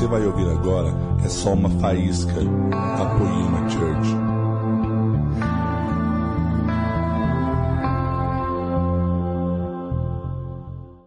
você 0.00 0.06
vai 0.06 0.24
ouvir 0.24 0.48
agora 0.48 0.88
é 1.22 1.28
só 1.28 1.52
uma 1.52 1.68
faísca 1.78 2.32
da 2.32 3.18
Poema 3.18 3.68
Church. 3.68 4.08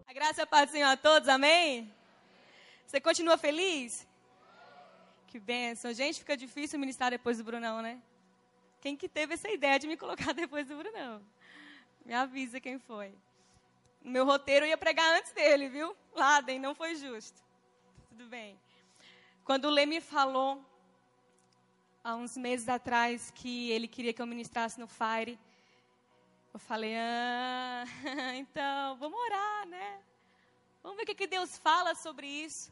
A 0.07 0.14
graça 0.14 0.42
e 0.42 0.43
a 0.43 0.46
paz 0.46 0.70
Senhor 0.70 0.89
a 0.89 0.96
todos, 0.96 1.28
amém? 1.28 1.92
Você 2.86 3.02
continua 3.02 3.36
feliz? 3.36 4.07
Que 5.25 5.39
bênção. 5.39 5.91
Gente, 5.91 6.20
fica 6.20 6.38
difícil 6.38 6.78
ministrar 6.78 7.10
depois 7.10 7.39
do 7.39 7.44
Brunão, 7.44 7.82
né? 7.82 8.00
Quem 8.80 8.96
que 8.96 9.10
teve 9.10 9.34
essa 9.34 9.50
ideia 9.50 9.80
de 9.80 9.88
me 9.88 9.98
colocar 9.98 10.34
depois 10.38 10.68
do 10.68 10.78
Brunão? 10.78 11.20
Me 12.05 12.14
avisa 12.14 12.60
quem 12.60 12.78
foi. 12.78 13.11
Meu 14.04 14.24
roteiro 14.24 14.68
ia 14.68 14.78
pregar 14.78 15.18
antes 15.18 15.32
dele, 15.32 15.68
viu? 15.68 15.97
Laden, 16.14 16.60
não 16.60 16.75
foi 16.75 16.94
justo. 16.96 17.41
Tudo 18.10 18.28
bem. 18.28 18.55
Quando 19.43 19.65
o 19.65 19.70
Lê 19.70 19.86
me 19.86 20.00
falou, 20.00 20.64
há 22.02 22.15
uns 22.15 22.38
meses 22.38 22.70
atrás, 22.70 23.29
que 23.32 23.71
ele 23.71 23.89
queria 23.89 24.14
que 24.14 24.21
eu 24.21 24.25
ministrasse 24.25 24.79
no 24.79 24.88
Fire, 24.88 25.38
eu 26.54 26.60
falei, 26.60 26.96
ah, 26.96 27.83
então, 28.36 28.96
vamos 28.96 29.19
orar, 29.19 29.68
né? 29.68 30.00
Vamos 30.82 30.96
ver 30.96 31.04
o 31.04 31.16
que, 31.16 31.28
Deus 31.28 31.57
fala 31.57 31.93
sobre 31.93 32.25
isso. 32.25 32.72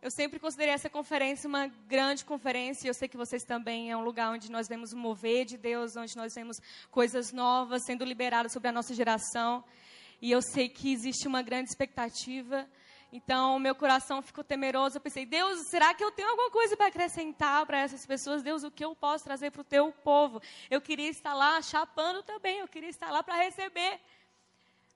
Eu 0.00 0.10
sempre 0.10 0.38
considerei 0.38 0.72
essa 0.72 0.88
conferência 0.88 1.46
uma 1.46 1.66
grande 1.66 2.24
conferência, 2.24 2.88
eu 2.88 2.94
sei 2.94 3.06
que 3.06 3.16
vocês 3.16 3.42
também 3.42 3.90
é 3.90 3.96
um 3.96 4.04
lugar 4.04 4.32
onde 4.32 4.50
nós 4.50 4.68
vemos 4.68 4.94
o 4.94 4.96
mover 4.96 5.44
de 5.44 5.58
Deus, 5.58 5.94
onde 5.94 6.16
nós 6.16 6.32
vemos 6.34 6.56
coisas 6.90 7.32
novas 7.32 7.84
sendo 7.84 8.02
liberadas 8.02 8.50
sobre 8.50 8.68
a 8.68 8.72
nossa 8.72 8.94
geração. 8.94 9.62
E 10.22 10.30
eu 10.30 10.40
sei 10.40 10.70
que 10.70 10.90
existe 10.90 11.28
uma 11.28 11.42
grande 11.42 11.68
expectativa. 11.68 12.66
Então, 13.12 13.58
meu 13.58 13.74
coração 13.74 14.20
ficou 14.20 14.42
temeroso. 14.42 14.96
Eu 14.96 15.00
pensei, 15.00 15.24
Deus, 15.24 15.66
será 15.68 15.94
que 15.94 16.02
eu 16.02 16.10
tenho 16.10 16.28
alguma 16.28 16.50
coisa 16.50 16.76
para 16.76 16.86
acrescentar 16.86 17.64
para 17.64 17.78
essas 17.78 18.04
pessoas? 18.04 18.42
Deus, 18.42 18.62
o 18.64 18.70
que 18.70 18.84
eu 18.84 18.94
posso 18.94 19.24
trazer 19.24 19.50
para 19.50 19.60
o 19.60 19.64
teu 19.64 19.92
povo? 19.92 20.42
Eu 20.70 20.80
queria 20.80 21.08
estar 21.08 21.34
lá 21.34 21.62
chapando 21.62 22.22
também, 22.22 22.58
eu 22.58 22.68
queria 22.68 22.90
estar 22.90 23.10
lá 23.10 23.22
para 23.22 23.36
receber. 23.36 24.00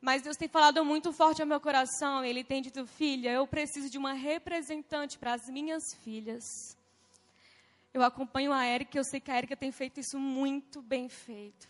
Mas 0.01 0.23
Deus 0.23 0.37
tem 0.37 0.49
falado 0.49 0.85
muito 0.85 1.13
forte 1.13 1.43
ao 1.43 1.47
meu 1.47 1.61
coração. 1.61 2.25
Ele 2.25 2.43
tem 2.43 2.63
dito, 2.63 2.87
filha, 2.87 3.31
eu 3.31 3.47
preciso 3.47 3.91
de 3.91 3.99
uma 3.99 4.13
representante 4.13 5.19
para 5.19 5.35
as 5.35 5.49
minhas 5.49 5.95
filhas. 6.03 6.77
Eu 7.93 8.03
acompanho 8.03 8.53
a 8.53 8.65
Érica, 8.65 8.97
eu 8.97 9.05
sei 9.05 9.21
que 9.21 9.31
a 9.31 9.37
Érica 9.37 9.57
tem 9.57 9.71
feito 9.71 10.01
isso 10.01 10.19
muito 10.19 10.81
bem 10.81 11.09
feito. 11.09 11.69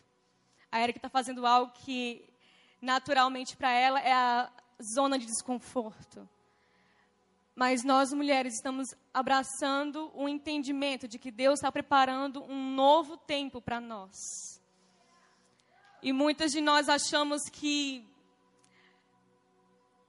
A 0.71 0.79
Érica 0.79 0.99
está 0.99 1.09
fazendo 1.09 1.47
algo 1.47 1.73
que 1.73 2.29
naturalmente 2.81 3.57
para 3.57 3.73
ela 3.73 4.01
é 4.01 4.13
a 4.13 4.51
zona 4.83 5.19
de 5.19 5.27
desconforto. 5.27 6.29
Mas 7.55 7.85
nós 7.85 8.13
mulheres 8.13 8.55
estamos 8.55 8.95
abraçando 9.13 10.11
o 10.15 10.29
entendimento 10.29 11.07
de 11.07 11.19
que 11.19 11.31
Deus 11.31 11.59
está 11.59 11.71
preparando 11.71 12.43
um 12.45 12.75
novo 12.75 13.17
tempo 13.17 13.61
para 13.61 13.81
nós. 13.81 14.61
E 16.03 16.13
muitas 16.13 16.53
de 16.53 16.61
nós 16.61 16.89
achamos 16.89 17.43
que. 17.51 18.09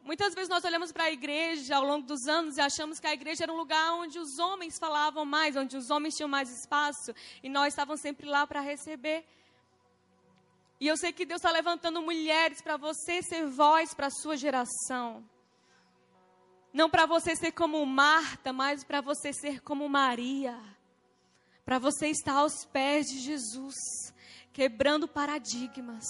Muitas 0.03 0.33
vezes 0.33 0.50
nós 0.50 0.63
olhamos 0.63 0.91
para 0.91 1.03
a 1.03 1.11
igreja 1.11 1.75
ao 1.75 1.83
longo 1.83 2.08
dos 2.08 2.25
anos 2.28 2.58
e 2.58 2.61
achamos 2.61 3.00
que 3.00 3.06
a 3.06 3.13
igreja 3.13 3.44
era 3.44 3.53
um 3.53 3.58
lugar 3.58 3.94
onde 3.94 4.17
os 4.17 4.39
homens 4.39 4.80
falavam 4.80 5.25
mais, 5.25 5.56
onde 5.56 5.78
os 5.78 5.91
homens 5.91 6.16
tinham 6.16 6.30
mais 6.30 6.50
espaço 6.50 7.13
e 7.44 7.50
nós 7.50 7.73
estávamos 7.73 8.02
sempre 8.02 8.28
lá 8.28 8.47
para 8.47 8.61
receber. 8.61 9.25
E 10.81 10.87
eu 10.87 10.97
sei 10.97 11.13
que 11.13 11.27
Deus 11.27 11.39
está 11.39 11.51
levantando 11.51 12.01
mulheres 12.01 12.59
para 12.59 12.75
você 12.75 13.21
ser 13.21 13.45
voz 13.45 13.93
para 13.93 14.07
a 14.07 14.09
sua 14.11 14.35
geração. 14.35 15.23
Não 16.73 16.89
para 16.89 17.05
você 17.05 17.35
ser 17.35 17.51
como 17.51 17.85
Marta, 17.85 18.51
mas 18.51 18.83
para 18.83 19.00
você 19.00 19.31
ser 19.31 19.61
como 19.61 19.88
Maria. 19.88 20.59
Para 21.63 21.78
você 21.78 22.07
estar 22.07 22.33
aos 22.33 22.66
pés 22.66 23.06
de 23.06 23.19
Jesus, 23.19 23.75
quebrando 24.51 25.07
paradigmas. 25.07 26.03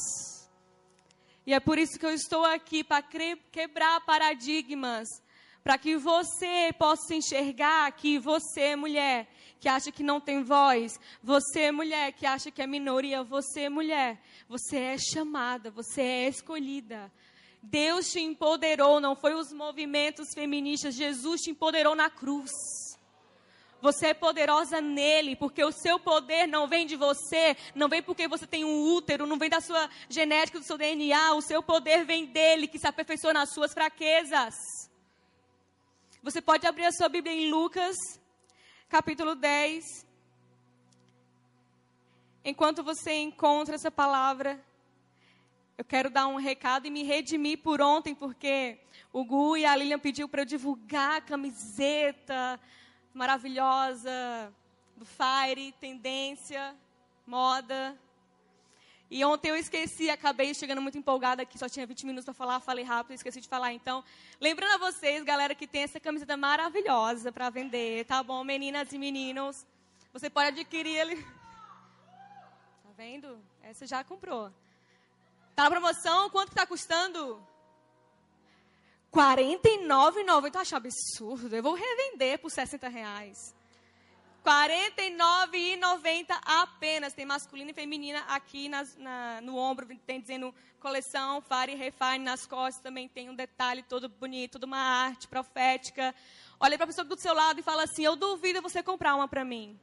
E 1.45 1.53
é 1.53 1.59
por 1.59 1.77
isso 1.77 1.99
que 1.99 2.05
eu 2.05 2.13
estou 2.13 2.45
aqui 2.45 2.81
para 2.81 3.03
quebrar 3.51 3.99
paradigmas, 4.05 5.09
para 5.63 5.77
que 5.77 5.95
você 5.95 6.73
possa 6.77 7.07
se 7.07 7.15
enxergar 7.15 7.91
que 7.91 8.17
você, 8.17 8.75
mulher, 8.75 9.27
que 9.59 9.69
acha 9.69 9.91
que 9.91 10.01
não 10.01 10.19
tem 10.19 10.43
voz, 10.43 10.99
você, 11.21 11.71
mulher, 11.71 12.11
que 12.13 12.25
acha 12.25 12.49
que 12.49 12.61
é 12.61 12.67
minoria, 12.67 13.23
você, 13.23 13.69
mulher, 13.69 14.19
você 14.49 14.77
é 14.77 14.97
chamada, 14.97 15.69
você 15.69 16.01
é 16.01 16.27
escolhida. 16.27 17.11
Deus 17.61 18.11
te 18.11 18.19
empoderou, 18.19 18.99
não 18.99 19.15
foi 19.15 19.35
os 19.35 19.53
movimentos 19.53 20.33
feministas, 20.33 20.95
Jesus 20.95 21.41
te 21.41 21.51
empoderou 21.51 21.95
na 21.95 22.09
cruz. 22.09 22.51
Você 23.81 24.07
é 24.07 24.13
poderosa 24.13 24.79
nele, 24.81 25.35
porque 25.35 25.63
o 25.63 25.71
seu 25.71 25.99
poder 25.99 26.47
não 26.47 26.67
vem 26.67 26.85
de 26.85 26.95
você, 26.95 27.55
não 27.73 27.87
vem 27.87 28.01
porque 28.01 28.27
você 28.27 28.45
tem 28.45 28.63
um 28.63 28.93
útero, 28.93 29.25
não 29.25 29.37
vem 29.37 29.49
da 29.49 29.59
sua 29.59 29.89
genética, 30.09 30.59
do 30.59 30.65
seu 30.65 30.77
DNA, 30.77 31.33
o 31.33 31.41
seu 31.41 31.61
poder 31.63 32.03
vem 32.05 32.25
dele, 32.25 32.67
que 32.67 32.79
se 32.79 32.87
aperfeiçoa 32.87 33.33
nas 33.33 33.51
suas 33.51 33.73
fraquezas. 33.73 34.55
Você 36.23 36.39
pode 36.39 36.67
abrir 36.67 36.85
a 36.85 36.91
sua 36.91 37.09
Bíblia 37.09 37.33
em 37.33 37.49
Lucas, 37.49 37.95
capítulo 38.87 39.33
10. 39.33 40.05
Enquanto 42.45 42.83
você 42.83 43.13
encontra 43.13 43.73
essa 43.73 43.89
palavra, 43.89 44.63
eu 45.79 45.83
quero 45.83 46.11
dar 46.11 46.27
um 46.27 46.35
recado 46.35 46.85
e 46.85 46.91
me 46.91 47.01
redimir 47.01 47.57
por 47.63 47.81
ontem, 47.81 48.13
porque 48.13 48.77
o 49.11 49.25
Gu 49.25 49.57
e 49.57 49.65
a 49.65 49.75
Lilian 49.75 49.97
pediu 49.97 50.29
para 50.29 50.43
eu 50.43 50.45
divulgar 50.45 51.17
a 51.17 51.21
camiseta 51.21 52.59
maravilhosa 53.15 54.53
do 54.95 55.05
Fire, 55.07 55.71
tendência, 55.79 56.75
moda. 57.25 57.97
E 59.13 59.25
ontem 59.25 59.49
eu 59.49 59.57
esqueci, 59.57 60.09
acabei 60.09 60.53
chegando 60.53 60.81
muito 60.81 60.97
empolgada 60.97 61.41
aqui, 61.43 61.59
só 61.59 61.67
tinha 61.67 61.85
20 61.85 62.05
minutos 62.05 62.23
para 62.23 62.33
falar, 62.33 62.61
falei 62.61 62.85
rápido, 62.85 63.13
esqueci 63.13 63.41
de 63.41 63.47
falar. 63.49 63.73
Então, 63.73 64.01
lembrando 64.39 64.75
a 64.75 64.89
vocês, 64.89 65.21
galera, 65.25 65.53
que 65.53 65.67
tem 65.67 65.83
essa 65.83 65.99
camiseta 65.99 66.37
maravilhosa 66.37 67.29
para 67.29 67.49
vender, 67.49 68.05
tá 68.05 68.23
bom? 68.23 68.41
Meninas 68.45 68.89
e 68.93 68.97
meninos, 68.97 69.65
você 70.13 70.29
pode 70.29 70.47
adquirir 70.47 70.95
ele. 70.95 71.21
Tá 71.21 72.89
vendo? 72.95 73.37
Essa 73.61 73.85
já 73.85 74.01
comprou. 74.01 74.49
Tá 75.57 75.63
na 75.63 75.71
promoção, 75.71 76.29
quanto 76.29 76.51
que 76.51 76.55
tá 76.55 76.65
custando? 76.65 77.35
R$ 79.13 79.21
49,90. 79.21 80.55
Eu 80.55 80.61
acho 80.61 80.75
absurdo. 80.77 81.53
Eu 81.53 81.61
vou 81.61 81.73
revender 81.73 82.39
por 82.39 82.49
60 82.49 82.87
reais. 82.87 83.53
R$ 84.43 84.91
49,90 84.95 86.25
apenas. 86.43 87.13
Tem 87.13 87.25
masculina 87.25 87.71
e 87.71 87.73
feminina 87.73 88.19
aqui 88.27 88.67
nas, 88.67 88.95
na, 88.97 89.39
no 89.41 89.55
ombro. 89.55 89.87
Tem 90.05 90.19
dizendo 90.19 90.53
coleção, 90.79 91.41
Fire 91.41 91.75
Refine. 91.75 92.25
Nas 92.25 92.45
costas 92.45 92.81
também 92.81 93.07
tem 93.07 93.29
um 93.29 93.35
detalhe 93.35 93.83
todo 93.83 94.09
bonito, 94.09 94.63
uma 94.63 94.79
arte 94.79 95.27
profética. 95.27 96.13
Olha 96.59 96.77
para 96.77 96.85
a 96.85 96.87
pessoa 96.87 97.05
do 97.05 97.17
seu 97.17 97.33
lado 97.33 97.59
e 97.59 97.63
fala 97.63 97.83
assim: 97.83 98.03
Eu 98.03 98.15
duvido 98.15 98.61
você 98.61 98.81
comprar 98.81 99.15
uma 99.15 99.27
para 99.27 99.45
mim. 99.45 99.79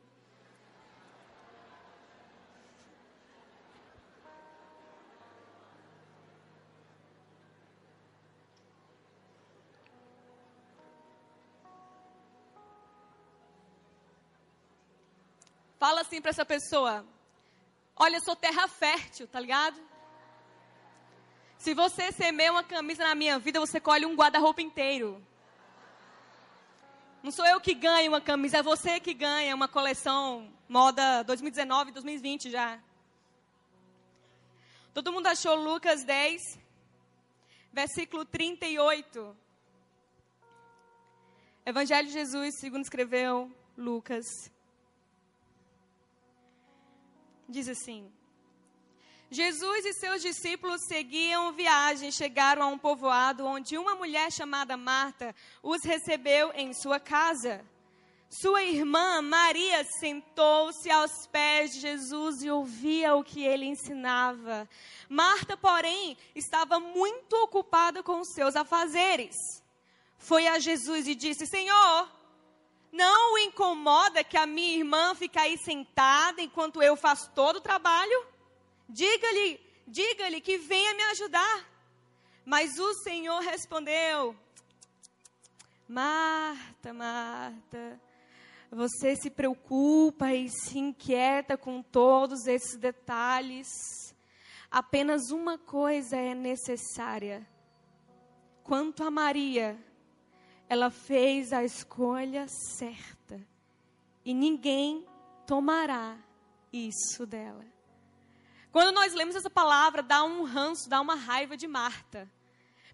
Fala 15.79 16.01
assim 16.01 16.21
para 16.21 16.31
essa 16.31 16.45
pessoa: 16.45 17.07
Olha, 17.97 18.17
eu 18.17 18.23
sou 18.23 18.35
terra 18.35 18.67
fértil, 18.67 19.29
tá 19.29 19.39
ligado? 19.39 19.81
Se 21.57 21.75
você 21.75 22.13
semeia 22.13 22.53
uma 22.53 22.63
camisa 22.63 23.05
na 23.05 23.15
minha 23.15 23.39
vida, 23.39 23.59
você 23.61 23.81
colhe 23.81 24.07
um 24.07 24.15
guarda-roupa 24.15 24.63
inteiro. 24.63 25.25
Não 27.23 27.33
sou 27.33 27.45
eu 27.47 27.61
que 27.61 27.75
ganho 27.75 28.13
uma 28.13 28.21
camisa, 28.21 28.59
é 28.59 28.63
você 28.63 29.01
que 29.01 29.13
ganha 29.13 29.55
uma 29.55 29.67
coleção 29.67 30.53
moda 30.69 31.23
2019, 31.25 31.91
2020 31.93 32.51
já. 32.51 32.81
Todo 34.95 35.13
mundo 35.13 35.27
achou 35.27 35.55
Lucas 35.57 36.05
10, 36.05 36.59
versículo 37.73 38.25
38. 38.25 39.37
Evangelho 41.67 42.07
de 42.07 42.15
Jesus, 42.15 42.59
segundo 42.59 42.83
escreveu 42.83 43.53
Lucas 43.77 44.25
diz 47.49 47.69
assim: 47.69 48.13
Jesus 49.31 49.85
e 49.85 49.93
seus 49.95 50.23
discípulos 50.23 50.81
seguiam 50.87 51.53
viagem, 51.53 52.11
chegaram 52.11 52.63
a 52.63 52.67
um 52.67 52.79
povoado 52.79 53.45
onde 53.45 53.77
uma 53.77 53.95
mulher 53.95 54.33
chamada 54.33 54.77
Marta 54.77 55.35
os 55.63 55.83
recebeu 55.85 56.51
em 56.55 56.73
sua 56.73 56.99
casa. 56.99 57.65
Sua 58.31 58.63
irmã 58.63 59.23
Maria 59.23 59.85
sentou-se 60.01 60.91
aos 60.91 61.27
pés 61.29 61.73
de 61.73 61.81
Jesus 61.81 62.43
e 62.43 62.51
ouvia 62.51 63.15
o 63.15 63.25
que 63.25 63.43
ele 63.43 63.65
ensinava. 63.65 64.69
Marta, 65.09 65.57
porém, 65.57 66.17
estava 66.35 66.79
muito 66.79 67.33
ocupada 67.37 68.03
com 68.03 68.21
os 68.21 68.33
seus 68.35 68.55
afazeres. 68.55 69.35
Foi 70.19 70.47
a 70.47 70.59
Jesus 70.59 71.07
e 71.07 71.15
disse: 71.15 71.47
Senhor, 71.47 72.09
Não 72.91 73.35
o 73.35 73.39
incomoda 73.39 74.25
que 74.25 74.37
a 74.37 74.47
minha 74.47 74.79
irmã 74.79 75.15
fica 75.15 75.43
aí 75.43 75.59
sentada 75.59 76.41
enquanto 76.41 76.83
eu 76.83 76.97
faço 76.97 77.31
todo 77.31 77.57
o 77.57 77.61
trabalho? 77.61 78.27
Diga-lhe, 78.89 79.61
diga-lhe 79.87 80.41
que 80.41 80.57
venha 80.59 80.95
me 80.95 81.03
ajudar. 81.05 81.69
Mas 82.45 82.79
o 82.79 82.95
Senhor 82.95 83.41
respondeu: 83.41 84.35
Marta, 85.87 86.95
Marta, 86.95 88.01
você 88.71 89.15
se 89.17 89.31
preocupa 89.31 90.33
e 90.33 90.49
se 90.49 90.79
inquieta 90.79 91.57
com 91.57 91.83
todos 91.83 92.47
esses 92.47 92.79
detalhes. 92.79 93.69
Apenas 94.71 95.31
uma 95.31 95.59
coisa 95.59 96.17
é 96.17 96.35
necessária. 96.35 97.47
Quanto 98.63 99.03
a 99.03 99.11
Maria, 99.11 99.79
ela 100.69 100.91
fez 100.91 101.53
a 101.53 101.65
escolha 101.65 102.47
certa 102.49 103.41
e 104.25 104.35
ninguém 104.35 105.07
tomará 105.47 106.17
isso 106.73 107.25
dela. 107.27 107.65
Quando 108.71 108.93
nós 108.93 109.15
lemos 109.15 109.35
essa 109.35 109.49
palavra, 109.49 110.03
dá 110.03 110.23
um 110.23 110.45
ranço, 110.45 110.89
dá 110.89 111.01
uma 111.01 111.15
raiva 111.15 111.57
de 111.57 111.67
Marta. 111.67 112.31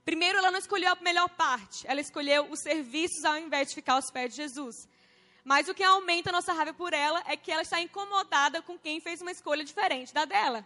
Primeiro, 0.05 0.39
ela 0.39 0.51
não 0.51 0.59
escolheu 0.59 0.93
a 0.93 0.97
melhor 1.03 1.29
parte, 1.31 1.85
ela 1.87 2.01
escolheu 2.01 2.49
os 2.51 2.61
serviços 2.61 3.25
ao 3.25 3.39
invés 3.39 3.69
de 3.69 3.75
ficar 3.75 3.95
aos 3.95 4.11
pés 4.11 4.31
de 4.31 4.37
Jesus. 4.37 4.89
Mas 5.43 5.69
o 5.69 5.75
que 5.75 5.83
aumenta 5.83 6.31
a 6.31 6.33
nossa 6.33 6.53
raiva 6.53 6.73
por 6.73 6.93
ela 6.93 7.23
é 7.27 7.37
que 7.37 7.51
ela 7.51 7.63
está 7.63 7.81
incomodada 7.81 8.63
com 8.63 8.79
quem 8.79 9.01
fez 9.01 9.21
uma 9.21 9.33
escolha 9.33 9.65
diferente 9.65 10.15
da 10.15 10.25
dela. 10.25 10.65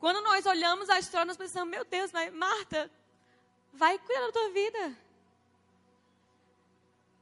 Quando 0.00 0.22
nós 0.22 0.46
olhamos 0.46 0.88
a 0.88 0.98
história, 0.98 1.26
nós 1.26 1.36
pensamos, 1.36 1.70
meu 1.70 1.84
Deus, 1.84 2.10
mas 2.12 2.32
Marta, 2.32 2.90
vai 3.72 3.98
cuidar 3.98 4.26
da 4.26 4.32
tua 4.32 4.50
vida. 4.50 5.03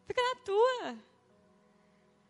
Fica 0.07 0.23
na 0.23 0.37
tua. 0.45 0.97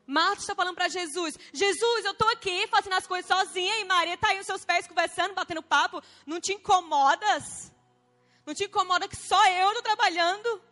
Marta 0.06 0.40
está 0.40 0.54
falando 0.54 0.74
para 0.74 0.88
Jesus: 0.88 1.38
Jesus, 1.52 2.04
eu 2.04 2.12
estou 2.12 2.28
aqui 2.28 2.66
fazendo 2.68 2.94
as 2.94 3.06
coisas 3.06 3.26
sozinha 3.26 3.78
e 3.80 3.84
Maria 3.84 4.14
está 4.14 4.28
aí 4.28 4.36
nos 4.36 4.46
seus 4.46 4.64
pés 4.64 4.86
conversando, 4.86 5.34
batendo 5.34 5.62
papo. 5.62 6.02
Não 6.26 6.40
te 6.40 6.52
incomodas? 6.52 7.72
Não 8.44 8.54
te 8.54 8.64
incomoda 8.64 9.08
que 9.08 9.16
só 9.16 9.42
eu 9.48 9.68
estou 9.68 9.82
trabalhando? 9.82 10.62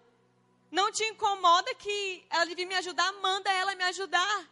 Não 0.71 0.91
te 0.93 1.05
incomoda 1.05 1.75
que 1.75 2.25
ela 2.31 2.47
devia 2.47 2.67
me 2.67 2.75
ajudar? 2.77 3.13
Manda 3.15 3.51
ela 3.53 3.75
me 3.75 3.85
ajudar. 3.85 4.49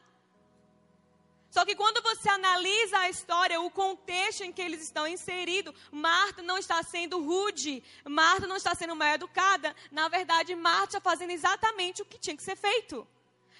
Só 1.51 1.65
que 1.65 1.75
quando 1.75 2.03
você 2.03 2.29
analisa 2.29 2.99
a 2.99 3.09
história, 3.09 3.61
o 3.61 3.71
contexto 3.71 4.43
em 4.43 4.53
que 4.53 4.61
eles 4.61 4.83
estão 4.83 5.07
inseridos, 5.07 5.75
Marta 5.91 6.43
não 6.43 6.59
está 6.59 6.83
sendo 6.83 7.23
rude, 7.23 7.83
Marta 8.05 8.47
não 8.47 8.57
está 8.57 8.75
sendo 8.75 8.95
mal 8.95 9.09
educada. 9.09 9.75
Na 9.91 10.09
verdade, 10.09 10.55
Marta 10.55 10.99
está 10.99 11.01
fazendo 11.01 11.31
exatamente 11.31 12.03
o 12.03 12.05
que 12.05 12.19
tinha 12.19 12.37
que 12.37 12.43
ser 12.43 12.57
feito. 12.57 13.07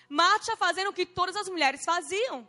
Marta 0.09 0.53
está 0.53 0.57
fazendo 0.57 0.89
o 0.89 0.93
que 0.93 1.07
todas 1.07 1.35
as 1.35 1.49
mulheres 1.49 1.85
faziam. 1.85 2.47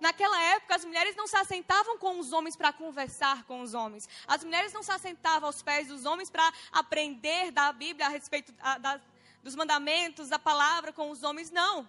Naquela 0.00 0.38
época, 0.54 0.74
as 0.74 0.84
mulheres 0.84 1.16
não 1.16 1.26
se 1.26 1.36
assentavam 1.36 1.96
com 1.96 2.18
os 2.18 2.32
homens 2.32 2.56
para 2.56 2.70
conversar 2.72 3.44
com 3.44 3.62
os 3.62 3.72
homens. 3.72 4.06
As 4.26 4.44
mulheres 4.44 4.72
não 4.72 4.82
se 4.82 4.92
assentavam 4.92 5.46
aos 5.46 5.62
pés 5.62 5.88
dos 5.88 6.04
homens 6.04 6.28
para 6.28 6.52
aprender 6.70 7.50
da 7.50 7.72
Bíblia 7.72 8.06
a 8.06 8.10
respeito 8.10 8.52
a, 8.60 8.76
da, 8.76 9.00
dos 9.42 9.54
mandamentos, 9.54 10.28
da 10.28 10.38
palavra 10.38 10.92
com 10.92 11.10
os 11.10 11.22
homens, 11.22 11.50
não. 11.50 11.88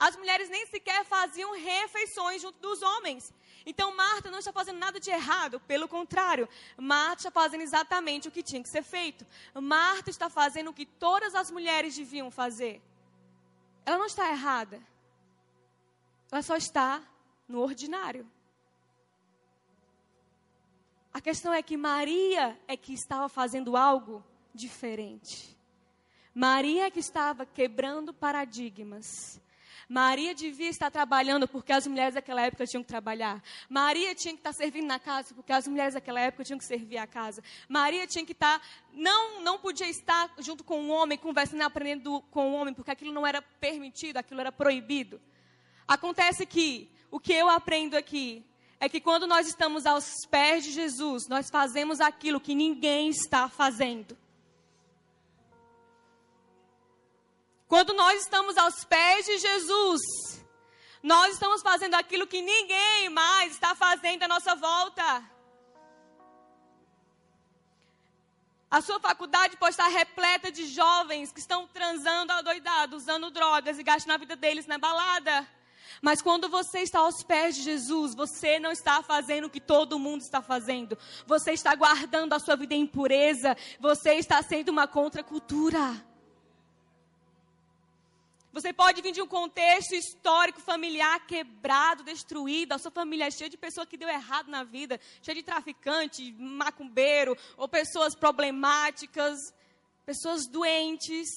As 0.00 0.16
mulheres 0.16 0.48
nem 0.48 0.64
sequer 0.64 1.04
faziam 1.04 1.52
refeições 1.52 2.40
junto 2.40 2.58
dos 2.58 2.80
homens. 2.80 3.34
Então 3.66 3.94
Marta 3.94 4.30
não 4.30 4.38
está 4.38 4.50
fazendo 4.50 4.78
nada 4.78 4.98
de 4.98 5.10
errado, 5.10 5.60
pelo 5.60 5.86
contrário, 5.86 6.48
Marta 6.78 7.16
está 7.18 7.30
fazendo 7.30 7.60
exatamente 7.60 8.26
o 8.26 8.30
que 8.30 8.42
tinha 8.42 8.62
que 8.62 8.70
ser 8.70 8.82
feito. 8.82 9.26
Marta 9.54 10.08
está 10.08 10.30
fazendo 10.30 10.70
o 10.70 10.72
que 10.72 10.86
todas 10.86 11.34
as 11.34 11.50
mulheres 11.50 11.94
deviam 11.94 12.30
fazer. 12.30 12.80
Ela 13.84 13.98
não 13.98 14.06
está 14.06 14.30
errada. 14.30 14.82
Ela 16.32 16.40
só 16.40 16.56
está 16.56 17.02
no 17.46 17.60
ordinário. 17.60 18.26
A 21.12 21.20
questão 21.20 21.52
é 21.52 21.62
que 21.62 21.76
Maria 21.76 22.58
é 22.66 22.74
que 22.74 22.94
estava 22.94 23.28
fazendo 23.28 23.76
algo 23.76 24.24
diferente. 24.54 25.58
Maria 26.32 26.86
é 26.86 26.90
que 26.90 27.00
estava 27.00 27.44
quebrando 27.44 28.14
paradigmas. 28.14 29.38
Maria 29.90 30.32
devia 30.36 30.68
estar 30.68 30.88
trabalhando 30.88 31.48
porque 31.48 31.72
as 31.72 31.84
mulheres 31.84 32.14
daquela 32.14 32.42
época 32.42 32.64
tinham 32.64 32.80
que 32.80 32.86
trabalhar. 32.86 33.42
Maria 33.68 34.14
tinha 34.14 34.32
que 34.32 34.38
estar 34.38 34.52
servindo 34.52 34.86
na 34.86 35.00
casa 35.00 35.34
porque 35.34 35.52
as 35.52 35.66
mulheres 35.66 35.94
daquela 35.94 36.20
época 36.20 36.44
tinham 36.44 36.60
que 36.60 36.64
servir 36.64 36.96
a 36.96 37.08
casa. 37.08 37.42
Maria 37.68 38.06
tinha 38.06 38.24
que 38.24 38.30
estar, 38.30 38.62
não, 38.92 39.40
não 39.42 39.58
podia 39.58 39.88
estar 39.88 40.32
junto 40.38 40.62
com 40.62 40.80
um 40.80 40.92
homem, 40.92 41.18
conversando, 41.18 41.62
aprendendo 41.62 42.22
com 42.30 42.52
um 42.52 42.54
homem, 42.54 42.72
porque 42.72 42.92
aquilo 42.92 43.12
não 43.12 43.26
era 43.26 43.42
permitido, 43.42 44.18
aquilo 44.18 44.40
era 44.40 44.52
proibido. 44.52 45.20
Acontece 45.88 46.46
que 46.46 46.88
o 47.10 47.18
que 47.18 47.32
eu 47.32 47.48
aprendo 47.48 47.96
aqui 47.96 48.44
é 48.78 48.88
que 48.88 49.00
quando 49.00 49.26
nós 49.26 49.48
estamos 49.48 49.86
aos 49.86 50.24
pés 50.30 50.62
de 50.62 50.70
Jesus, 50.70 51.26
nós 51.26 51.50
fazemos 51.50 52.00
aquilo 52.00 52.40
que 52.40 52.54
ninguém 52.54 53.08
está 53.08 53.48
fazendo. 53.48 54.16
Quando 57.70 57.94
nós 57.94 58.22
estamos 58.22 58.58
aos 58.58 58.84
pés 58.84 59.24
de 59.26 59.38
Jesus, 59.38 60.00
nós 61.00 61.34
estamos 61.34 61.62
fazendo 61.62 61.94
aquilo 61.94 62.26
que 62.26 62.42
ninguém 62.42 63.08
mais 63.10 63.52
está 63.52 63.76
fazendo 63.76 64.24
à 64.24 64.26
nossa 64.26 64.56
volta. 64.56 65.22
A 68.68 68.80
sua 68.80 68.98
faculdade 68.98 69.56
pode 69.56 69.74
estar 69.74 69.86
repleta 69.86 70.50
de 70.50 70.66
jovens 70.66 71.30
que 71.30 71.38
estão 71.38 71.68
transando 71.68 72.32
adoidados, 72.32 73.04
usando 73.04 73.30
drogas 73.30 73.78
e 73.78 73.84
gastando 73.84 74.14
a 74.14 74.18
vida 74.18 74.34
deles 74.34 74.66
na 74.66 74.76
balada. 74.76 75.46
Mas 76.02 76.20
quando 76.20 76.48
você 76.48 76.80
está 76.80 76.98
aos 76.98 77.22
pés 77.22 77.54
de 77.54 77.62
Jesus, 77.62 78.16
você 78.16 78.58
não 78.58 78.72
está 78.72 79.00
fazendo 79.00 79.44
o 79.44 79.50
que 79.50 79.60
todo 79.60 79.96
mundo 79.96 80.22
está 80.22 80.42
fazendo. 80.42 80.98
Você 81.24 81.52
está 81.52 81.72
guardando 81.76 82.32
a 82.32 82.40
sua 82.40 82.56
vida 82.56 82.74
em 82.74 82.84
pureza. 82.84 83.56
Você 83.78 84.14
está 84.14 84.42
sendo 84.42 84.70
uma 84.70 84.88
contracultura. 84.88 86.09
Você 88.52 88.72
pode 88.72 89.00
vir 89.00 89.12
de 89.12 89.22
um 89.22 89.28
contexto 89.28 89.94
histórico, 89.94 90.60
familiar 90.60 91.24
quebrado, 91.24 92.02
destruído. 92.02 92.72
A 92.72 92.78
sua 92.78 92.90
família 92.90 93.26
é 93.26 93.30
cheia 93.30 93.48
de 93.48 93.56
pessoas 93.56 93.86
que 93.88 93.96
deu 93.96 94.08
errado 94.08 94.48
na 94.48 94.64
vida, 94.64 94.98
cheia 95.22 95.36
de 95.36 95.42
traficante, 95.42 96.32
macumbeiro, 96.32 97.36
ou 97.56 97.68
pessoas 97.68 98.14
problemáticas, 98.14 99.38
pessoas 100.04 100.48
doentes, 100.48 101.28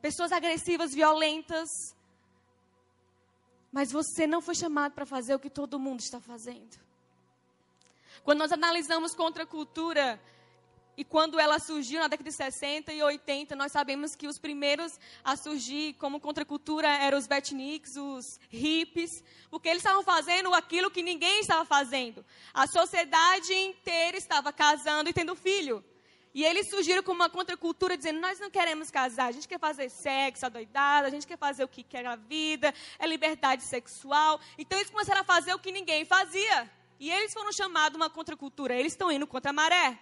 pessoas 0.00 0.30
agressivas, 0.30 0.94
violentas. 0.94 1.68
Mas 3.72 3.90
você 3.90 4.24
não 4.24 4.40
foi 4.40 4.54
chamado 4.54 4.92
para 4.92 5.04
fazer 5.04 5.34
o 5.34 5.40
que 5.40 5.50
todo 5.50 5.80
mundo 5.80 5.98
está 5.98 6.20
fazendo. 6.20 6.78
Quando 8.22 8.38
nós 8.38 8.52
analisamos 8.52 9.14
contra 9.14 9.42
a 9.42 9.46
cultura, 9.46 10.20
e 10.96 11.04
quando 11.04 11.40
ela 11.40 11.58
surgiu 11.58 12.00
na 12.00 12.08
década 12.08 12.28
de 12.28 12.36
60 12.36 12.92
e 12.92 13.02
80, 13.02 13.56
nós 13.56 13.72
sabemos 13.72 14.14
que 14.14 14.28
os 14.28 14.38
primeiros 14.38 14.98
a 15.24 15.36
surgir 15.36 15.94
como 15.94 16.20
contracultura 16.20 16.86
eram 16.86 17.16
os 17.16 17.26
beatniks, 17.26 17.96
os 17.96 18.38
hippies, 18.50 19.24
porque 19.50 19.68
eles 19.68 19.82
estavam 19.82 20.02
fazendo 20.02 20.52
aquilo 20.52 20.90
que 20.90 21.02
ninguém 21.02 21.40
estava 21.40 21.64
fazendo. 21.64 22.24
A 22.52 22.66
sociedade 22.66 23.54
inteira 23.54 24.18
estava 24.18 24.52
casando 24.52 25.08
e 25.08 25.14
tendo 25.14 25.34
filho. 25.34 25.82
E 26.34 26.44
eles 26.44 26.68
surgiram 26.68 27.02
como 27.02 27.20
uma 27.20 27.30
contracultura 27.30 27.96
dizendo: 27.96 28.20
nós 28.20 28.38
não 28.38 28.50
queremos 28.50 28.90
casar, 28.90 29.26
a 29.26 29.32
gente 29.32 29.48
quer 29.48 29.58
fazer 29.58 29.88
sexo, 29.88 30.44
adoidado, 30.44 31.06
a 31.06 31.10
gente 31.10 31.26
quer 31.26 31.38
fazer 31.38 31.64
o 31.64 31.68
que 31.68 31.82
quer 31.82 32.04
a 32.04 32.16
vida, 32.16 32.72
é 32.98 33.06
liberdade 33.06 33.62
sexual. 33.62 34.40
Então 34.58 34.78
eles 34.78 34.90
começaram 34.90 35.22
a 35.22 35.24
fazer 35.24 35.54
o 35.54 35.58
que 35.58 35.72
ninguém 35.72 36.04
fazia. 36.04 36.70
E 37.00 37.10
eles 37.10 37.32
foram 37.32 37.50
chamados 37.52 37.96
uma 37.96 38.08
contracultura, 38.08 38.74
eles 38.74 38.92
estão 38.92 39.10
indo 39.10 39.26
contra 39.26 39.50
a 39.50 39.52
maré. 39.52 39.98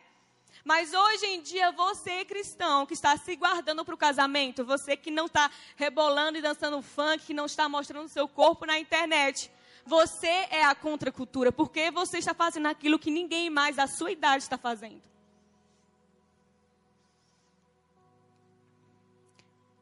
Mas 0.65 0.93
hoje 0.93 1.27
em 1.27 1.43
dia, 1.43 1.73
você 1.73 2.25
cristão 2.25 2.87
que 2.87 2.95
está 2.95 3.17
se 3.17 3.35
guardando 3.37 3.85
para 3.85 3.95
o 3.95 3.99
casamento, 3.99 4.65
você 4.65 4.97
que 4.97 5.11
não 5.11 5.27
está 5.27 5.51
rebolando 5.77 6.39
e 6.39 6.43
dançando 6.43 6.83
funk, 6.83 7.27
que 7.27 7.35
não 7.35 7.47
está 7.47 7.69
mostrando 7.69 8.09
seu 8.09 8.29
corpo 8.29 8.67
na 8.67 8.79
internet, 8.79 9.51
você 9.85 10.47
é 10.51 10.65
a 10.65 10.75
contracultura, 10.75 11.51
porque 11.51 11.91
você 11.91 12.19
está 12.19 12.35
fazendo 12.35 12.67
aquilo 12.67 12.99
que 12.99 13.11
ninguém 13.11 13.51
mais 13.51 13.77
da 13.77 13.87
sua 13.87 14.13
idade 14.13 14.43
está 14.43 14.59
fazendo. 14.59 15.03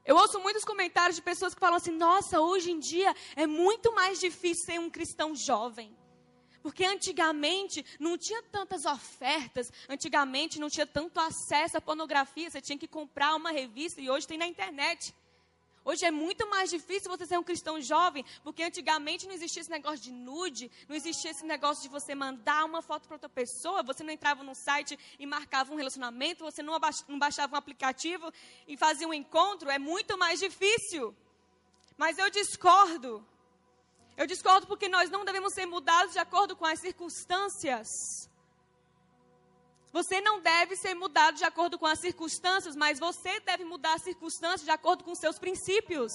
Eu 0.09 0.17
ouço 0.17 0.41
muitos 0.41 0.65
comentários 0.65 1.17
de 1.17 1.23
pessoas 1.23 1.53
que 1.53 1.61
falam 1.61 1.77
assim: 1.77 1.91
nossa, 1.91 2.41
hoje 2.41 2.71
em 2.71 2.79
dia 2.79 3.15
é 3.37 3.47
muito 3.47 3.95
mais 3.95 4.19
difícil 4.19 4.65
ser 4.65 4.81
um 4.81 4.89
cristão 4.89 5.35
jovem. 5.35 5.95
Porque 6.63 6.85
antigamente 6.85 7.85
não 7.99 8.19
tinha 8.19 8.43
tantas 8.43 8.85
ofertas, 8.85 9.71
antigamente 9.89 10.59
não 10.59 10.69
tinha 10.69 10.87
tanto 10.87 11.19
acesso 11.21 11.77
à 11.77 11.81
pornografia, 11.81 12.51
você 12.51 12.61
tinha 12.61 12.79
que 12.79 12.89
comprar 12.89 13.35
uma 13.35 13.51
revista 13.51 14.01
e 14.01 14.11
hoje 14.11 14.27
tem 14.27 14.39
na 14.39 14.47
internet. 14.47 15.15
Hoje 15.85 16.05
é 16.05 16.11
muito 16.11 16.47
mais 16.51 16.69
difícil 16.69 17.11
você 17.11 17.25
ser 17.25 17.39
um 17.39 17.43
cristão 17.43 17.81
jovem, 17.81 18.23
porque 18.45 18.63
antigamente 18.63 19.27
não 19.27 19.33
existia 19.33 19.63
esse 19.63 19.71
negócio 19.71 20.01
de 20.01 20.13
nude, 20.13 20.71
não 20.87 20.95
existia 20.95 21.31
esse 21.31 21.47
negócio 21.47 21.83
de 21.83 21.89
você 21.89 22.15
mandar 22.15 22.67
uma 22.67 22.83
foto 22.83 23.07
para 23.07 23.15
outra 23.15 23.29
pessoa, 23.31 23.83
você 23.83 24.05
não 24.05 24.13
entrava 24.13 24.45
no 24.45 24.55
site 24.55 24.99
e 25.19 25.25
marcava 25.25 25.73
um 25.73 25.77
relacionamento, 25.77 26.45
você 26.45 26.63
não 26.63 26.79
baixava 27.19 27.55
um 27.55 27.59
aplicativo 27.59 28.31
e 28.67 28.77
fazia 28.77 29.09
um 29.09 29.15
encontro, 29.15 29.71
é 29.71 29.79
muito 29.79 30.19
mais 30.19 30.41
difícil. 30.41 31.15
Mas 31.97 32.19
eu 32.19 32.29
discordo. 32.29 33.27
Eu 34.21 34.27
discordo 34.27 34.67
porque 34.67 34.89
nós 34.89 35.09
não 35.11 35.25
devemos 35.25 35.53
ser 35.55 35.65
mudados 35.65 36.13
de 36.13 36.19
acordo 36.19 36.57
com 36.57 36.67
as 36.67 36.81
circunstâncias. 36.81 37.89
Você 39.93 40.21
não 40.21 40.41
deve 40.41 40.75
ser 40.75 40.93
mudado 40.93 41.37
de 41.37 41.45
acordo 41.45 41.79
com 41.79 41.87
as 41.87 42.01
circunstâncias, 42.01 42.75
mas 42.75 42.99
você 42.99 43.39
deve 43.39 43.65
mudar 43.65 43.95
as 43.95 44.03
circunstâncias 44.03 44.65
de 44.65 44.73
acordo 44.73 45.05
com 45.05 45.15
seus 45.15 45.39
princípios. 45.39 46.13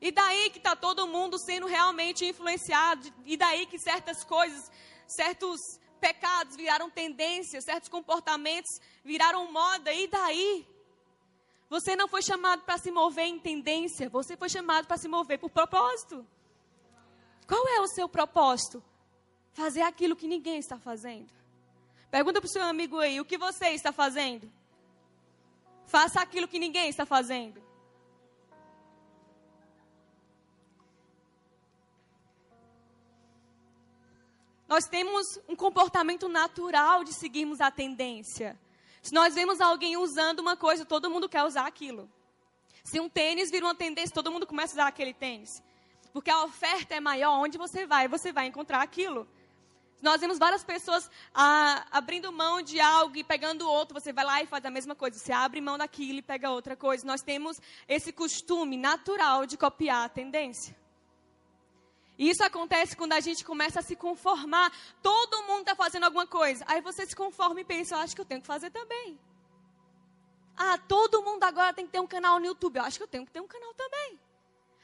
E 0.00 0.10
daí 0.10 0.48
que 0.48 0.56
está 0.56 0.74
todo 0.74 1.06
mundo 1.06 1.38
sendo 1.38 1.66
realmente 1.66 2.24
influenciado, 2.24 3.12
e 3.26 3.36
daí 3.36 3.66
que 3.66 3.78
certas 3.78 4.24
coisas, 4.24 4.70
certos 5.06 5.60
pecados 6.00 6.56
viraram 6.56 6.88
tendência, 6.88 7.60
certos 7.60 7.90
comportamentos 7.90 8.80
viraram 9.04 9.52
moda, 9.52 9.92
e 9.92 10.08
daí? 10.08 10.75
Você 11.68 11.96
não 11.96 12.06
foi 12.06 12.22
chamado 12.22 12.62
para 12.62 12.78
se 12.78 12.90
mover 12.90 13.26
em 13.26 13.38
tendência, 13.38 14.08
você 14.08 14.36
foi 14.36 14.48
chamado 14.48 14.86
para 14.86 14.96
se 14.96 15.08
mover 15.08 15.38
por 15.38 15.50
propósito. 15.50 16.24
Qual 17.46 17.66
é 17.68 17.80
o 17.80 17.88
seu 17.88 18.08
propósito? 18.08 18.82
Fazer 19.52 19.82
aquilo 19.82 20.14
que 20.14 20.28
ninguém 20.28 20.58
está 20.58 20.78
fazendo. 20.78 21.32
Pergunta 22.10 22.40
para 22.40 22.46
o 22.46 22.50
seu 22.50 22.62
amigo 22.62 22.98
aí, 22.98 23.20
o 23.20 23.24
que 23.24 23.36
você 23.36 23.70
está 23.70 23.92
fazendo? 23.92 24.50
Faça 25.86 26.20
aquilo 26.20 26.48
que 26.48 26.58
ninguém 26.58 26.88
está 26.88 27.04
fazendo. 27.04 27.62
Nós 34.68 34.84
temos 34.86 35.38
um 35.48 35.54
comportamento 35.54 36.28
natural 36.28 37.04
de 37.04 37.12
seguirmos 37.12 37.60
a 37.60 37.70
tendência. 37.70 38.58
Se 39.06 39.14
nós 39.14 39.36
vemos 39.36 39.60
alguém 39.60 39.96
usando 39.96 40.40
uma 40.40 40.56
coisa, 40.56 40.84
todo 40.84 41.08
mundo 41.08 41.28
quer 41.28 41.44
usar 41.44 41.64
aquilo. 41.64 42.10
Se 42.82 42.98
um 42.98 43.08
tênis 43.08 43.52
vira 43.52 43.64
uma 43.64 43.74
tendência, 43.74 44.12
todo 44.12 44.32
mundo 44.32 44.48
começa 44.48 44.72
a 44.72 44.76
usar 44.78 44.88
aquele 44.88 45.14
tênis. 45.14 45.62
Porque 46.12 46.28
a 46.28 46.42
oferta 46.42 46.92
é 46.92 46.98
maior, 46.98 47.38
onde 47.38 47.56
você 47.56 47.86
vai, 47.86 48.08
você 48.08 48.32
vai 48.32 48.46
encontrar 48.46 48.82
aquilo. 48.82 49.28
Nós 50.02 50.20
vemos 50.20 50.40
várias 50.40 50.64
pessoas 50.64 51.08
ah, 51.32 51.86
abrindo 51.92 52.32
mão 52.32 52.60
de 52.60 52.80
algo 52.80 53.16
e 53.16 53.22
pegando 53.22 53.70
outro. 53.70 53.94
Você 53.94 54.12
vai 54.12 54.24
lá 54.24 54.42
e 54.42 54.46
faz 54.46 54.64
a 54.64 54.70
mesma 54.70 54.96
coisa. 54.96 55.16
Você 55.16 55.30
abre 55.30 55.60
mão 55.60 55.78
daquilo 55.78 56.18
e 56.18 56.22
pega 56.22 56.50
outra 56.50 56.74
coisa. 56.74 57.06
Nós 57.06 57.22
temos 57.22 57.60
esse 57.86 58.12
costume 58.12 58.76
natural 58.76 59.46
de 59.46 59.56
copiar 59.56 60.04
a 60.04 60.08
tendência. 60.08 60.76
E 62.18 62.30
isso 62.30 62.42
acontece 62.42 62.96
quando 62.96 63.12
a 63.12 63.20
gente 63.20 63.44
começa 63.44 63.80
a 63.80 63.82
se 63.82 63.94
conformar. 63.94 64.72
Todo 65.02 65.42
mundo 65.42 65.60
está 65.60 65.74
fazendo 65.74 66.04
alguma 66.04 66.26
coisa. 66.26 66.64
Aí 66.66 66.80
você 66.80 67.04
se 67.06 67.14
conforma 67.14 67.60
e 67.60 67.64
pensa, 67.64 67.94
eu 67.94 67.98
acho 67.98 68.14
que 68.14 68.20
eu 68.20 68.24
tenho 68.24 68.40
que 68.40 68.46
fazer 68.46 68.70
também. 68.70 69.18
Ah, 70.56 70.78
todo 70.78 71.22
mundo 71.22 71.44
agora 71.44 71.74
tem 71.74 71.84
que 71.84 71.92
ter 71.92 72.00
um 72.00 72.06
canal 72.06 72.40
no 72.40 72.46
YouTube. 72.46 72.76
Eu 72.76 72.84
acho 72.84 72.96
que 72.98 73.02
eu 73.02 73.08
tenho 73.08 73.26
que 73.26 73.32
ter 73.32 73.40
um 73.40 73.46
canal 73.46 73.74
também. 73.74 74.18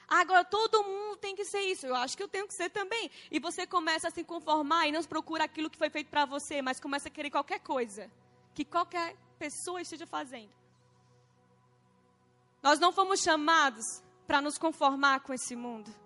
Agora 0.07 0.45
todo 0.45 0.85
mundo 0.85 1.17
tem 1.17 1.35
que 1.35 1.45
ser 1.45 1.61
isso. 1.61 1.87
Eu 1.87 1.97
acho 1.97 2.15
que 2.15 2.23
eu 2.23 2.29
tenho 2.29 2.47
que 2.47 2.53
ser 2.53 2.69
também. 2.69 3.11
E 3.31 3.41
você 3.41 3.67
começa 3.67 4.09
a 4.09 4.11
se 4.11 4.23
conformar 4.23 4.87
e 4.87 4.93
não 4.93 5.03
procura 5.05 5.45
aquilo 5.45 5.71
que 5.71 5.79
foi 5.79 5.89
feito 5.89 6.11
para 6.11 6.27
você, 6.27 6.61
mas 6.61 6.79
começa 6.79 7.09
a 7.09 7.11
querer 7.11 7.31
qualquer 7.31 7.61
coisa 7.61 8.11
que 8.55 8.65
qualquer 8.65 9.17
pessoa 9.39 9.81
esteja 9.81 10.07
fazendo. 10.07 10.53
Nós 12.63 12.79
não 12.79 12.93
fomos 12.93 13.21
chamados 13.21 14.03
para 14.27 14.43
nos 14.43 14.59
conformar 14.59 15.21
com 15.21 15.33
esse 15.33 15.57
mundo. 15.57 16.02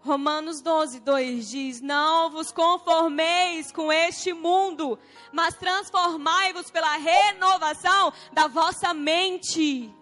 Romanos 0.00 0.60
12, 0.62 1.00
2 1.00 1.48
diz: 1.48 1.80
Não 1.80 2.30
vos 2.30 2.52
conformeis 2.52 3.72
com 3.72 3.92
este 3.92 4.32
mundo, 4.32 4.98
mas 5.32 5.54
transformai-vos 5.54 6.70
pela 6.70 6.96
renovação 6.96 8.12
da 8.32 8.46
vossa 8.46 8.94
mente. 8.94 9.92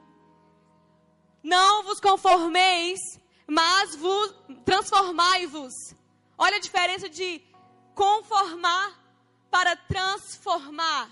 Não 1.43 1.83
vos 1.85 2.01
conformeis, 2.01 3.01
mas 3.47 3.95
vos 3.97 4.35
transformai-vos. 4.65 5.73
Olha 6.37 6.57
a 6.57 6.61
diferença 6.61 7.09
de 7.09 7.43
conformar 7.95 8.93
para 9.51 9.75
transformar. 9.77 11.09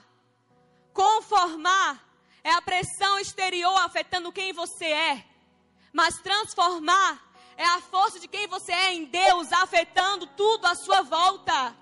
Conformar 0.93 2.05
é 2.43 2.53
a 2.53 2.61
pressão 2.61 3.19
exterior 3.19 3.75
afetando 3.79 4.31
quem 4.31 4.53
você 4.53 4.85
é, 4.85 5.25
mas 5.93 6.19
transformar 6.19 7.24
é 7.57 7.65
a 7.65 7.81
força 7.81 8.19
de 8.19 8.29
quem 8.29 8.47
você 8.47 8.73
é 8.73 8.95
em 8.95 9.05
Deus 9.05 9.53
afetando 9.53 10.27
tudo 10.27 10.67
à 10.67 10.75
sua 10.75 11.03
volta. 11.03 11.77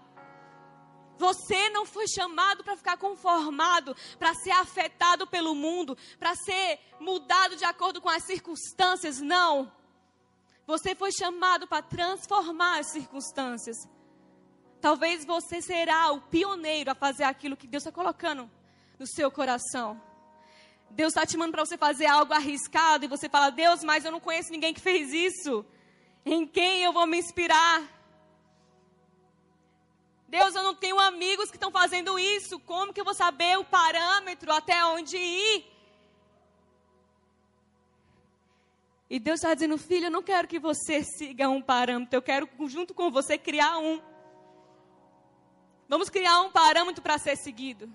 Você 1.19 1.71
não 1.71 1.87
foi 1.87 2.07
chamado 2.09 2.65
para 2.65 2.77
ficar 2.77 2.97
conformado, 2.97 3.95
para 4.19 4.35
ser 4.35 4.51
afetado 4.51 5.27
pelo 5.27 5.55
mundo, 5.55 5.97
para 6.19 6.35
ser 6.35 6.81
mudado 6.99 7.57
de 7.57 7.65
acordo 7.65 8.01
com 8.01 8.09
as 8.09 8.25
circunstâncias, 8.25 9.21
não. 9.21 9.71
Você 10.67 10.95
foi 10.95 11.13
chamado 11.13 11.67
para 11.67 11.83
transformar 11.83 12.81
as 12.81 12.89
circunstâncias. 12.89 13.77
Talvez 14.81 15.25
você 15.25 15.63
será 15.63 16.11
o 16.11 16.21
pioneiro 16.23 16.91
a 16.91 16.95
fazer 16.95 17.25
aquilo 17.25 17.57
que 17.57 17.69
Deus 17.69 17.83
está 17.83 17.93
colocando 17.93 18.51
no 18.99 19.07
seu 19.07 19.31
coração. 19.31 20.01
Deus 20.95 21.13
está 21.13 21.25
te 21.25 21.37
mandando 21.37 21.53
para 21.53 21.65
você 21.65 21.79
fazer 21.79 22.07
algo 22.07 22.35
arriscado 22.35 23.05
e 23.05 23.09
você 23.09 23.29
fala, 23.29 23.51
Deus, 23.51 23.83
mas 23.83 24.05
eu 24.05 24.13
não 24.13 24.21
conheço 24.21 24.53
ninguém 24.53 24.75
que 24.75 24.81
fez 24.81 25.13
isso. 25.13 25.65
Em 26.25 26.47
quem 26.47 26.83
eu 26.83 26.93
vou 26.93 27.07
me 27.07 27.19
inspirar? 27.19 27.83
Deus, 30.29 30.55
eu 30.55 30.63
não 30.63 30.75
tenho 30.75 30.99
amigos 30.99 31.51
que 31.51 31.57
estão 31.57 31.71
fazendo 31.71 32.19
isso. 32.19 32.61
Como 32.61 32.93
que 32.93 33.01
eu 33.01 33.05
vou 33.05 33.15
saber 33.15 33.59
o 33.59 33.65
parâmetro 33.65 34.53
até 34.53 34.85
onde 34.85 35.17
ir? 35.17 35.65
E 39.09 39.19
Deus 39.19 39.41
está 39.41 39.53
dizendo, 39.55 39.77
filho, 39.77 40.07
eu 40.07 40.11
não 40.11 40.23
quero 40.23 40.49
que 40.49 40.59
você 40.59 41.03
siga 41.05 41.49
um 41.49 41.61
parâmetro, 41.61 42.17
eu 42.17 42.23
quero, 42.23 42.49
junto 42.67 42.95
com 42.95 43.11
você, 43.11 43.37
criar 43.37 43.79
um. 43.79 44.01
Vamos 45.89 46.09
criar 46.09 46.41
um 46.41 46.51
parâmetro 46.51 47.03
para 47.03 47.19
ser 47.19 47.37
seguido. 47.37 47.93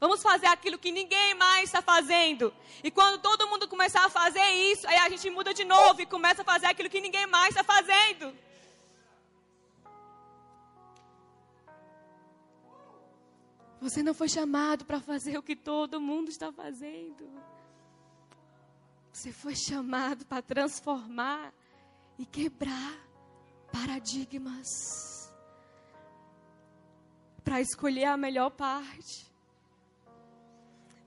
Vamos 0.00 0.22
fazer 0.22 0.46
aquilo 0.46 0.78
que 0.78 0.90
ninguém 0.90 1.34
mais 1.34 1.64
está 1.64 1.80
fazendo. 1.80 2.52
E 2.82 2.90
quando 2.90 3.20
todo 3.20 3.48
mundo 3.48 3.68
começar 3.68 4.04
a 4.04 4.10
fazer 4.10 4.46
isso, 4.70 4.86
aí 4.86 4.96
a 4.96 5.08
gente 5.08 5.30
muda 5.30 5.54
de 5.54 5.64
novo 5.64 6.02
e 6.02 6.06
começa 6.06 6.42
a 6.42 6.44
fazer 6.44 6.66
aquilo 6.66 6.90
que 6.90 7.00
ninguém 7.00 7.26
mais 7.26 7.50
está 7.50 7.64
fazendo. 7.64 8.36
Você 13.80 14.02
não 14.02 14.14
foi 14.14 14.28
chamado 14.28 14.84
para 14.84 14.98
fazer 14.98 15.36
o 15.36 15.42
que 15.42 15.54
todo 15.54 16.00
mundo 16.00 16.30
está 16.30 16.50
fazendo. 16.50 17.30
Você 19.12 19.30
foi 19.30 19.54
chamado 19.54 20.24
para 20.26 20.42
transformar 20.42 21.52
e 22.18 22.24
quebrar 22.24 22.98
paradigmas. 23.70 25.30
Para 27.44 27.60
escolher 27.60 28.06
a 28.06 28.16
melhor 28.16 28.50
parte. 28.50 29.33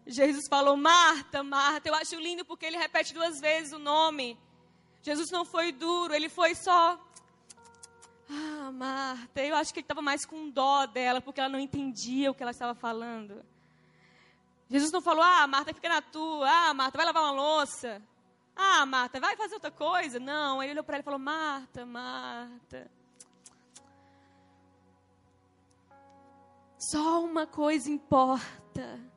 Jesus 0.08 0.48
falou, 0.48 0.78
Marta, 0.78 1.44
Marta. 1.44 1.90
Eu 1.90 1.96
acho 1.96 2.16
lindo 2.16 2.46
porque 2.46 2.66
ele 2.66 2.78
repete 2.78 3.14
duas 3.14 3.40
vezes 3.40 3.74
o 3.74 3.80
nome. 3.80 4.38
Jesus 5.04 5.30
não 5.30 5.44
foi 5.44 5.72
duro, 5.72 6.14
ele 6.14 6.30
foi 6.30 6.56
só. 6.56 7.00
Ah, 8.30 8.72
Marta. 8.72 9.42
Eu 9.42 9.56
acho 9.56 9.74
que 9.74 9.80
ele 9.80 9.84
estava 9.84 10.02
mais 10.02 10.26
com 10.26 10.50
dó 10.50 10.86
dela, 10.86 11.22
porque 11.22 11.42
ela 11.42 11.50
não 11.50 11.60
entendia 11.60 12.32
o 12.32 12.34
que 12.34 12.42
ela 12.42 12.52
estava 12.52 12.74
falando. 12.74 13.44
Jesus 14.70 14.92
não 14.92 15.02
falou, 15.02 15.24
ah, 15.24 15.46
Marta, 15.46 15.74
fica 15.74 15.90
na 15.90 16.02
tua. 16.02 16.50
Ah, 16.50 16.74
Marta, 16.74 16.98
vai 16.98 17.06
lavar 17.06 17.24
uma 17.24 17.32
louça. 17.32 18.02
Ah, 18.56 18.86
Marta, 18.86 19.20
vai 19.20 19.36
fazer 19.36 19.56
outra 19.56 19.72
coisa. 19.72 20.20
Não, 20.20 20.64
ele 20.64 20.72
olhou 20.72 20.84
para 20.84 20.96
ela 20.96 21.02
e 21.02 21.06
falou, 21.06 21.20
Marta, 21.20 21.86
Marta. 21.86 22.90
Só 26.78 27.24
uma 27.24 27.46
coisa 27.46 27.90
importa. 27.90 29.17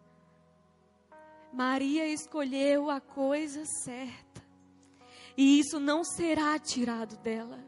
Maria 1.52 2.07
escolheu 2.07 2.90
a 2.90 3.00
coisa 3.00 3.64
certa. 3.85 4.42
E 5.37 5.59
isso 5.59 5.80
não 5.80 6.04
será 6.04 6.59
tirado 6.59 7.16
dela. 7.19 7.64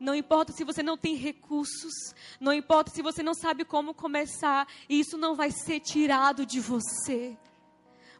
Não 0.00 0.14
importa 0.14 0.52
se 0.52 0.62
você 0.62 0.82
não 0.82 0.96
tem 0.96 1.14
recursos, 1.16 1.92
não 2.38 2.52
importa 2.52 2.90
se 2.90 3.02
você 3.02 3.22
não 3.22 3.34
sabe 3.34 3.64
como 3.64 3.92
começar, 3.92 4.68
isso 4.88 5.18
não 5.18 5.34
vai 5.34 5.50
ser 5.50 5.80
tirado 5.80 6.46
de 6.46 6.60
você. 6.60 7.36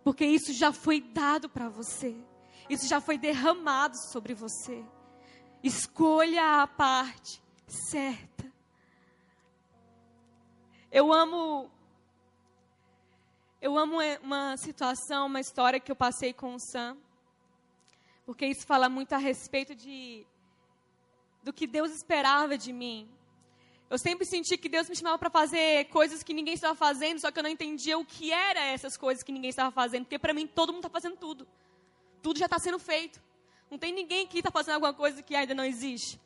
Porque 0.03 0.25
isso 0.25 0.53
já 0.53 0.73
foi 0.73 1.01
dado 1.01 1.49
para 1.49 1.69
você. 1.69 2.17
Isso 2.69 2.87
já 2.89 3.01
foi 3.01 3.17
derramado 3.17 3.97
sobre 4.11 4.35
você. 4.35 4.85
Escolha 5.63 6.63
a 6.63 6.67
parte 6.67 7.43
certa. 7.67 8.53
Eu 10.91 11.13
amo 11.13 11.71
eu 13.61 13.77
amo 13.77 14.01
é, 14.01 14.19
uma 14.23 14.57
situação, 14.57 15.27
uma 15.27 15.41
história 15.41 15.81
que 15.81 15.91
eu 15.91 15.97
passei 15.97 16.33
com 16.33 16.55
o 16.55 16.61
Sam, 16.61 16.97
porque 18.25 18.47
isso 18.47 18.67
fala 18.67 18.89
muito 18.89 19.13
a 19.15 19.19
respeito 19.19 19.75
de 19.75 20.27
do 21.43 21.53
que 21.53 21.67
Deus 21.67 21.91
esperava 21.93 22.59
de 22.59 22.73
mim. 22.73 23.09
Eu 23.91 23.99
sempre 23.99 24.27
senti 24.27 24.57
que 24.59 24.69
Deus 24.69 24.89
me 24.89 24.95
chamava 24.95 25.19
para 25.19 25.31
fazer 25.31 25.87
coisas 25.87 26.23
que 26.23 26.35
ninguém 26.35 26.55
estava 26.55 26.75
fazendo, 26.75 27.21
só 27.21 27.31
que 27.31 27.39
eu 27.39 27.43
não 27.43 27.51
entendia 27.51 27.99
o 27.99 28.05
que 28.05 28.31
era 28.31 28.61
essas 28.61 28.97
coisas 28.97 29.25
que 29.25 29.33
ninguém 29.33 29.49
estava 29.49 29.71
fazendo, 29.71 30.05
porque 30.05 30.19
para 30.19 30.35
mim 30.35 30.47
todo 30.47 30.73
mundo 30.73 30.87
está 30.87 30.91
fazendo 30.91 31.17
tudo. 31.17 31.49
Tudo 32.23 32.39
já 32.39 32.45
está 32.45 32.59
sendo 32.59 32.79
feito. 32.79 33.21
Não 33.71 33.79
tem 33.79 33.93
ninguém 33.93 34.27
que 34.27 34.39
está 34.39 34.51
fazendo 34.51 34.75
alguma 34.75 34.93
coisa 34.93 35.23
que 35.23 35.35
ainda 35.35 35.55
não 35.55 35.65
existe. 35.65 36.21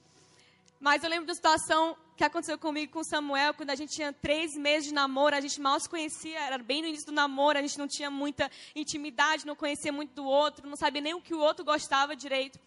Mas 0.82 1.04
eu 1.04 1.08
lembro 1.08 1.28
da 1.28 1.34
situação 1.34 1.96
que 2.16 2.24
aconteceu 2.24 2.58
comigo 2.58 2.92
com 2.92 2.98
o 2.98 3.04
Samuel, 3.04 3.54
quando 3.54 3.70
a 3.70 3.76
gente 3.76 3.94
tinha 3.94 4.12
três 4.12 4.56
meses 4.56 4.88
de 4.88 4.92
namoro, 4.92 5.36
a 5.36 5.40
gente 5.40 5.60
mal 5.60 5.78
se 5.78 5.88
conhecia, 5.88 6.40
era 6.40 6.58
bem 6.58 6.82
no 6.82 6.88
início 6.88 7.06
do 7.06 7.12
namoro, 7.12 7.56
a 7.56 7.62
gente 7.62 7.78
não 7.78 7.86
tinha 7.86 8.10
muita 8.10 8.50
intimidade, 8.74 9.46
não 9.46 9.54
conhecia 9.54 9.92
muito 9.92 10.12
do 10.12 10.24
outro, 10.24 10.68
não 10.68 10.74
sabia 10.74 11.00
nem 11.00 11.14
o 11.14 11.22
que 11.22 11.34
o 11.34 11.38
outro 11.38 11.64
gostava 11.64 12.16
direito. 12.16 12.58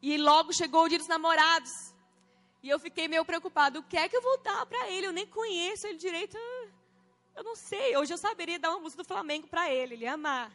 E 0.00 0.16
logo 0.16 0.50
chegou 0.54 0.84
o 0.84 0.88
dia 0.88 0.96
dos 0.96 1.08
namorados. 1.08 1.94
E 2.62 2.70
eu 2.70 2.78
fiquei 2.78 3.06
meio 3.06 3.24
preocupada. 3.26 3.78
O 3.78 3.82
que 3.82 3.98
é 3.98 4.08
que 4.08 4.16
eu 4.16 4.22
vou 4.22 4.38
dar 4.38 4.64
para 4.64 4.88
ele? 4.88 5.08
Eu 5.08 5.12
nem 5.12 5.26
conheço 5.26 5.86
ele 5.86 5.98
direito. 5.98 6.38
Eu 7.36 7.44
não 7.44 7.54
sei. 7.54 7.94
Hoje 7.98 8.14
eu 8.14 8.18
saberia 8.18 8.58
dar 8.58 8.70
uma 8.70 8.80
música 8.80 9.02
do 9.02 9.06
Flamengo 9.06 9.46
para 9.46 9.70
ele. 9.70 9.92
Ele 9.92 10.04
ia 10.04 10.14
amar. 10.14 10.50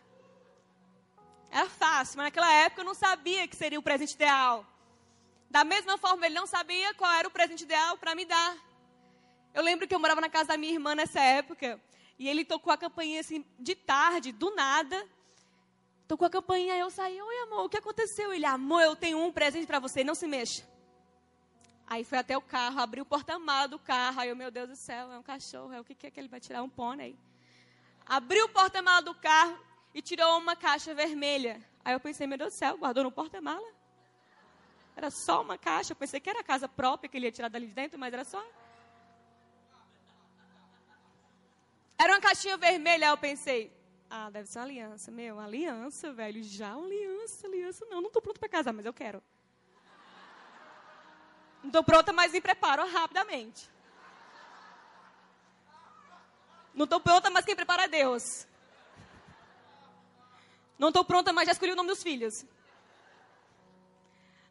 Era 1.51 1.69
fácil, 1.69 2.17
mas 2.17 2.25
naquela 2.25 2.51
época 2.51 2.81
eu 2.81 2.85
não 2.85 2.95
sabia 2.95 3.47
que 3.47 3.55
seria 3.55 3.79
o 3.79 3.83
presente 3.83 4.13
ideal. 4.13 4.65
Da 5.49 5.63
mesma 5.63 5.97
forma, 5.97 6.25
ele 6.25 6.35
não 6.35 6.45
sabia 6.45 6.93
qual 6.93 7.11
era 7.11 7.27
o 7.27 7.31
presente 7.31 7.63
ideal 7.63 7.97
para 7.97 8.13
me 8.13 8.23
dar. 8.23 8.55
Eu 9.53 9.63
lembro 9.63 9.87
que 9.87 9.95
eu 9.95 9.99
morava 9.99 10.21
na 10.21 10.29
casa 10.29 10.49
da 10.49 10.57
minha 10.57 10.73
irmã 10.73 10.93
nessa 10.93 11.19
época. 11.19 11.81
E 12.19 12.27
ele 12.27 12.45
tocou 12.45 12.71
a 12.71 12.77
campainha 12.77 13.19
assim, 13.19 13.43
de 13.57 13.75
tarde, 13.75 14.31
do 14.31 14.53
nada. 14.53 15.07
Tocou 16.07 16.27
a 16.27 16.29
campainha, 16.29 16.75
eu 16.75 16.89
saí. 16.89 17.19
Oi, 17.19 17.37
amor, 17.43 17.65
o 17.65 17.69
que 17.69 17.77
aconteceu? 17.77 18.31
Ele, 18.31 18.45
amor, 18.45 18.81
eu 18.81 18.95
tenho 18.95 19.17
um 19.17 19.31
presente 19.31 19.65
para 19.65 19.79
você, 19.79 20.03
não 20.03 20.13
se 20.13 20.27
mexa. 20.27 20.63
Aí 21.87 22.03
foi 22.03 22.19
até 22.19 22.37
o 22.37 22.41
carro, 22.41 22.79
abriu 22.79 23.01
o 23.01 23.05
porta-mala 23.05 23.67
do 23.67 23.79
carro. 23.79 24.19
Aí 24.19 24.29
eu, 24.29 24.35
meu 24.35 24.51
Deus 24.51 24.69
do 24.69 24.75
céu, 24.75 25.11
é 25.11 25.17
um 25.17 25.23
cachorro. 25.23 25.73
É 25.73 25.79
o 25.79 25.83
que, 25.83 26.05
é 26.05 26.11
que 26.11 26.19
ele 26.19 26.27
vai 26.27 26.39
tirar? 26.39 26.61
Um 26.61 26.69
pônei. 26.69 27.17
Abriu 28.05 28.45
o 28.45 28.49
porta-mala 28.49 29.01
do 29.01 29.15
carro 29.15 29.57
e 29.93 30.01
tirou 30.01 30.37
uma 30.37 30.55
caixa 30.55 30.93
vermelha. 30.93 31.59
Aí 31.83 31.93
eu 31.93 31.99
pensei, 31.99 32.27
meu 32.27 32.37
Deus 32.37 32.53
do 32.53 32.57
céu, 32.57 32.77
guardou 32.77 33.03
no 33.03 33.11
porta-mala? 33.11 33.78
Era 34.99 35.09
só 35.09 35.41
uma 35.41 35.57
caixa. 35.57 35.93
Eu 35.93 35.95
pensei 35.95 36.19
que 36.19 36.29
era 36.29 36.41
a 36.41 36.43
casa 36.43 36.67
própria 36.67 37.07
que 37.09 37.15
ele 37.15 37.27
ia 37.27 37.31
tirar 37.31 37.47
dali 37.47 37.67
de 37.67 37.73
dentro, 37.73 37.97
mas 37.97 38.11
era 38.11 38.25
só. 38.25 38.45
Era 41.97 42.11
uma 42.11 42.19
caixinha 42.19 42.57
vermelha. 42.57 43.07
Aí 43.07 43.13
eu 43.13 43.17
pensei, 43.17 43.71
ah, 44.09 44.29
deve 44.29 44.49
ser 44.49 44.59
uma 44.59 44.65
aliança. 44.65 45.09
Meu, 45.09 45.35
uma 45.35 45.45
aliança, 45.45 46.11
velho. 46.11 46.43
Já 46.43 46.75
uma 46.75 46.85
aliança, 46.85 47.47
aliança. 47.47 47.85
Não, 47.85 48.01
não 48.01 48.07
estou 48.07 48.21
pronto 48.21 48.41
para 48.41 48.49
casar, 48.49 48.73
mas 48.73 48.85
eu 48.85 48.91
quero. 48.91 49.23
Não 51.63 51.69
estou 51.69 51.83
pronta, 51.83 52.11
mas 52.11 52.33
me 52.33 52.41
preparo 52.41 52.85
rapidamente. 52.85 53.69
Não 56.73 56.83
estou 56.83 56.99
pronta, 56.99 57.29
mas 57.29 57.45
quem 57.45 57.55
prepara 57.55 57.83
é 57.83 57.87
Deus. 57.87 58.45
Não 60.77 60.89
estou 60.89 61.05
pronta, 61.05 61.31
mas 61.31 61.45
já 61.45 61.53
escolhi 61.53 61.71
o 61.71 61.75
nome 61.77 61.87
dos 61.87 62.03
filhos. 62.03 62.45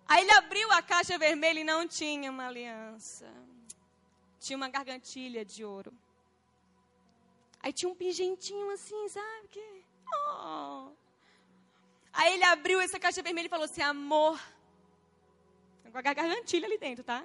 Aí 0.08 0.22
ele 0.22 0.32
abriu 0.32 0.72
a 0.72 0.80
caixa 0.80 1.18
vermelha 1.18 1.60
e 1.60 1.64
não 1.64 1.86
tinha 1.86 2.30
uma 2.30 2.46
aliança. 2.46 3.30
Tinha 4.40 4.56
uma 4.56 4.68
gargantilha 4.68 5.44
de 5.44 5.64
ouro. 5.64 5.92
Aí 7.60 7.72
tinha 7.72 7.90
um 7.90 7.94
pingentinho 7.94 8.70
assim, 8.70 9.08
sabe? 9.08 9.48
Que... 9.48 9.84
Oh. 10.10 10.90
Aí 12.12 12.34
ele 12.34 12.44
abriu 12.44 12.80
essa 12.80 12.98
caixa 12.98 13.22
vermelha 13.22 13.46
e 13.46 13.50
falou 13.50 13.66
assim: 13.66 13.82
Amor, 13.82 14.40
com 15.90 15.98
a 15.98 16.02
gargantilha 16.02 16.66
ali 16.66 16.78
dentro, 16.78 17.04
tá? 17.04 17.22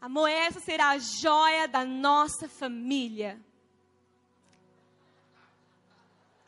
Amor, 0.00 0.28
essa 0.28 0.60
será 0.60 0.90
a 0.90 0.98
joia 0.98 1.66
da 1.66 1.84
nossa 1.84 2.48
família. 2.48 3.40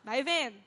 Vai 0.03 0.23
vendo? 0.23 0.63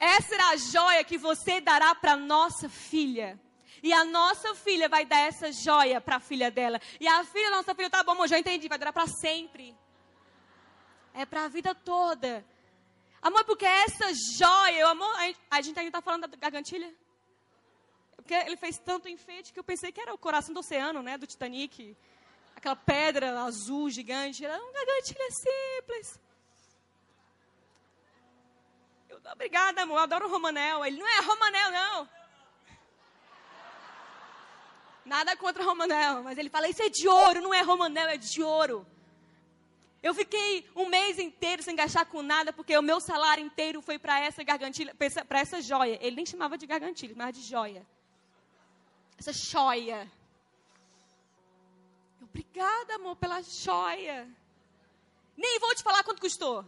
Essa 0.00 0.28
será 0.28 0.48
a 0.48 0.56
joia 0.56 1.04
que 1.04 1.18
você 1.18 1.60
dará 1.60 1.94
para 1.94 2.16
nossa 2.16 2.68
filha. 2.68 3.38
E 3.82 3.92
a 3.92 4.04
nossa 4.04 4.54
filha 4.54 4.88
vai 4.88 5.04
dar 5.04 5.20
essa 5.20 5.52
joia 5.52 6.00
para 6.00 6.16
a 6.16 6.20
filha 6.20 6.50
dela. 6.50 6.80
E 7.00 7.06
a 7.06 7.24
filha 7.24 7.50
nossa 7.50 7.74
filha, 7.74 7.90
tá 7.90 8.02
bom, 8.02 8.12
amor, 8.12 8.28
já 8.28 8.38
entendi, 8.38 8.68
vai 8.68 8.78
durar 8.78 8.92
para 8.92 9.06
sempre. 9.06 9.76
É 11.14 11.24
para 11.24 11.44
a 11.44 11.48
vida 11.48 11.74
toda. 11.74 12.44
Amor, 13.20 13.44
porque 13.44 13.66
essa 13.66 14.12
joia, 14.38 14.86
amor, 14.88 15.12
a 15.50 15.60
gente 15.60 15.78
ainda 15.78 15.88
está 15.88 16.00
falando 16.00 16.28
da 16.28 16.36
gargantilha? 16.36 16.94
Porque 18.16 18.34
ele 18.34 18.56
fez 18.56 18.78
tanto 18.78 19.08
enfeite 19.08 19.52
que 19.52 19.58
eu 19.58 19.64
pensei 19.64 19.90
que 19.90 20.00
era 20.00 20.14
o 20.14 20.18
coração 20.18 20.52
do 20.52 20.60
oceano, 20.60 21.02
né? 21.02 21.16
Do 21.16 21.26
Titanic. 21.26 21.96
Aquela 22.54 22.76
pedra 22.76 23.40
azul 23.42 23.88
gigante. 23.88 24.44
Era 24.44 24.54
um 24.56 24.72
gargantilha 24.72 25.28
simples. 25.30 26.20
Eu, 29.08 29.20
obrigada, 29.32 29.82
amor. 29.82 29.96
Eu 29.96 30.02
adoro 30.02 30.26
o 30.26 30.30
Romanel. 30.30 30.84
Ele 30.84 30.98
não 30.98 31.08
é 31.08 31.20
Romanel, 31.20 31.70
não. 31.70 32.17
Nada 35.08 35.36
contra 35.36 35.64
Romanel. 35.64 36.22
Mas 36.22 36.38
ele 36.38 36.50
fala, 36.50 36.68
isso 36.68 36.82
é 36.82 36.88
de 36.88 37.08
ouro. 37.08 37.40
Não 37.40 37.52
é 37.52 37.62
Romanel, 37.62 38.08
é 38.08 38.16
de 38.16 38.42
ouro. 38.42 38.86
Eu 40.00 40.14
fiquei 40.14 40.64
um 40.76 40.86
mês 40.86 41.18
inteiro 41.18 41.62
sem 41.62 41.74
gastar 41.74 42.04
com 42.04 42.22
nada, 42.22 42.52
porque 42.52 42.76
o 42.78 42.82
meu 42.82 43.00
salário 43.00 43.44
inteiro 43.44 43.82
foi 43.82 43.98
para 43.98 44.20
essa 44.20 44.44
gargantilha, 44.44 44.94
para 45.28 45.40
essa 45.40 45.60
joia. 45.60 45.98
Ele 46.00 46.14
nem 46.14 46.26
chamava 46.26 46.56
de 46.56 46.66
gargantilha, 46.66 47.14
mas 47.16 47.34
de 47.36 47.42
joia 47.42 47.84
essa 49.18 49.32
joia. 49.32 50.10
Obrigada, 52.22 52.94
amor, 52.94 53.16
pela 53.16 53.42
joia. 53.42 54.28
Nem 55.36 55.58
vou 55.58 55.74
te 55.74 55.82
falar 55.82 56.04
quanto 56.04 56.20
custou. 56.20 56.64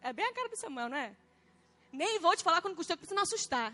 É 0.00 0.12
bem 0.12 0.26
a 0.26 0.34
cara 0.34 0.48
do 0.48 0.56
Samuel, 0.56 0.88
não 0.88 0.96
é? 0.96 1.16
Nem 1.92 2.18
vou 2.18 2.36
te 2.36 2.42
falar 2.42 2.60
quanto 2.60 2.74
custou, 2.74 2.96
para 2.96 3.06
você 3.06 3.14
não 3.14 3.22
assustar. 3.22 3.72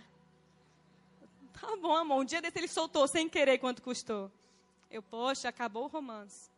Tá 1.60 1.76
bom, 1.76 1.94
amor. 1.94 2.20
Um 2.20 2.24
dia 2.24 2.40
desse 2.40 2.58
ele 2.58 2.68
soltou 2.68 3.06
sem 3.08 3.28
querer 3.28 3.58
quanto 3.58 3.82
custou. 3.82 4.30
Eu, 4.90 5.02
poxa, 5.02 5.48
acabou 5.48 5.84
o 5.84 5.88
romance. 5.88 6.50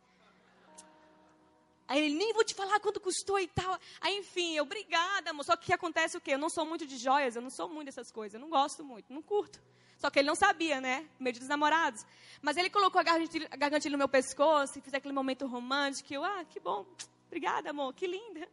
Aí 1.87 2.05
ele, 2.05 2.15
nem 2.15 2.31
vou 2.33 2.45
te 2.45 2.55
falar 2.55 2.79
quanto 2.79 3.01
custou 3.01 3.37
e 3.37 3.47
tal. 3.47 3.77
Aí, 3.99 4.17
enfim, 4.17 4.55
eu, 4.55 4.63
obrigada, 4.63 5.31
amor. 5.31 5.43
Só 5.43 5.57
que 5.57 5.73
acontece 5.73 6.15
o 6.15 6.21
quê? 6.21 6.35
Eu 6.35 6.37
não 6.37 6.49
sou 6.49 6.65
muito 6.65 6.87
de 6.87 6.97
joias, 6.97 7.35
eu 7.35 7.41
não 7.41 7.49
sou 7.49 7.67
muito 7.67 7.87
dessas 7.87 8.11
coisas. 8.11 8.35
Eu 8.35 8.39
não 8.39 8.49
gosto 8.49 8.83
muito, 8.83 9.11
não 9.11 9.21
curto. 9.21 9.61
Só 9.97 10.09
que 10.09 10.19
ele 10.19 10.27
não 10.27 10.35
sabia, 10.35 10.79
né? 10.79 11.07
Meio 11.19 11.37
dos 11.37 11.47
namorados. 11.47 12.05
Mas 12.41 12.55
ele 12.55 12.69
colocou 12.69 12.99
a 12.99 13.03
gargantilha, 13.03 13.47
a 13.51 13.57
gargantilha 13.57 13.91
no 13.91 13.97
meu 13.97 14.09
pescoço 14.09 14.79
e 14.79 14.81
fez 14.81 14.93
aquele 14.93 15.13
momento 15.13 15.45
romântico. 15.45 16.13
Eu, 16.13 16.23
ah, 16.23 16.45
que 16.45 16.59
bom. 16.59 16.85
Obrigada, 17.27 17.71
amor. 17.71 17.93
Que 17.93 18.07
linda. 18.07 18.47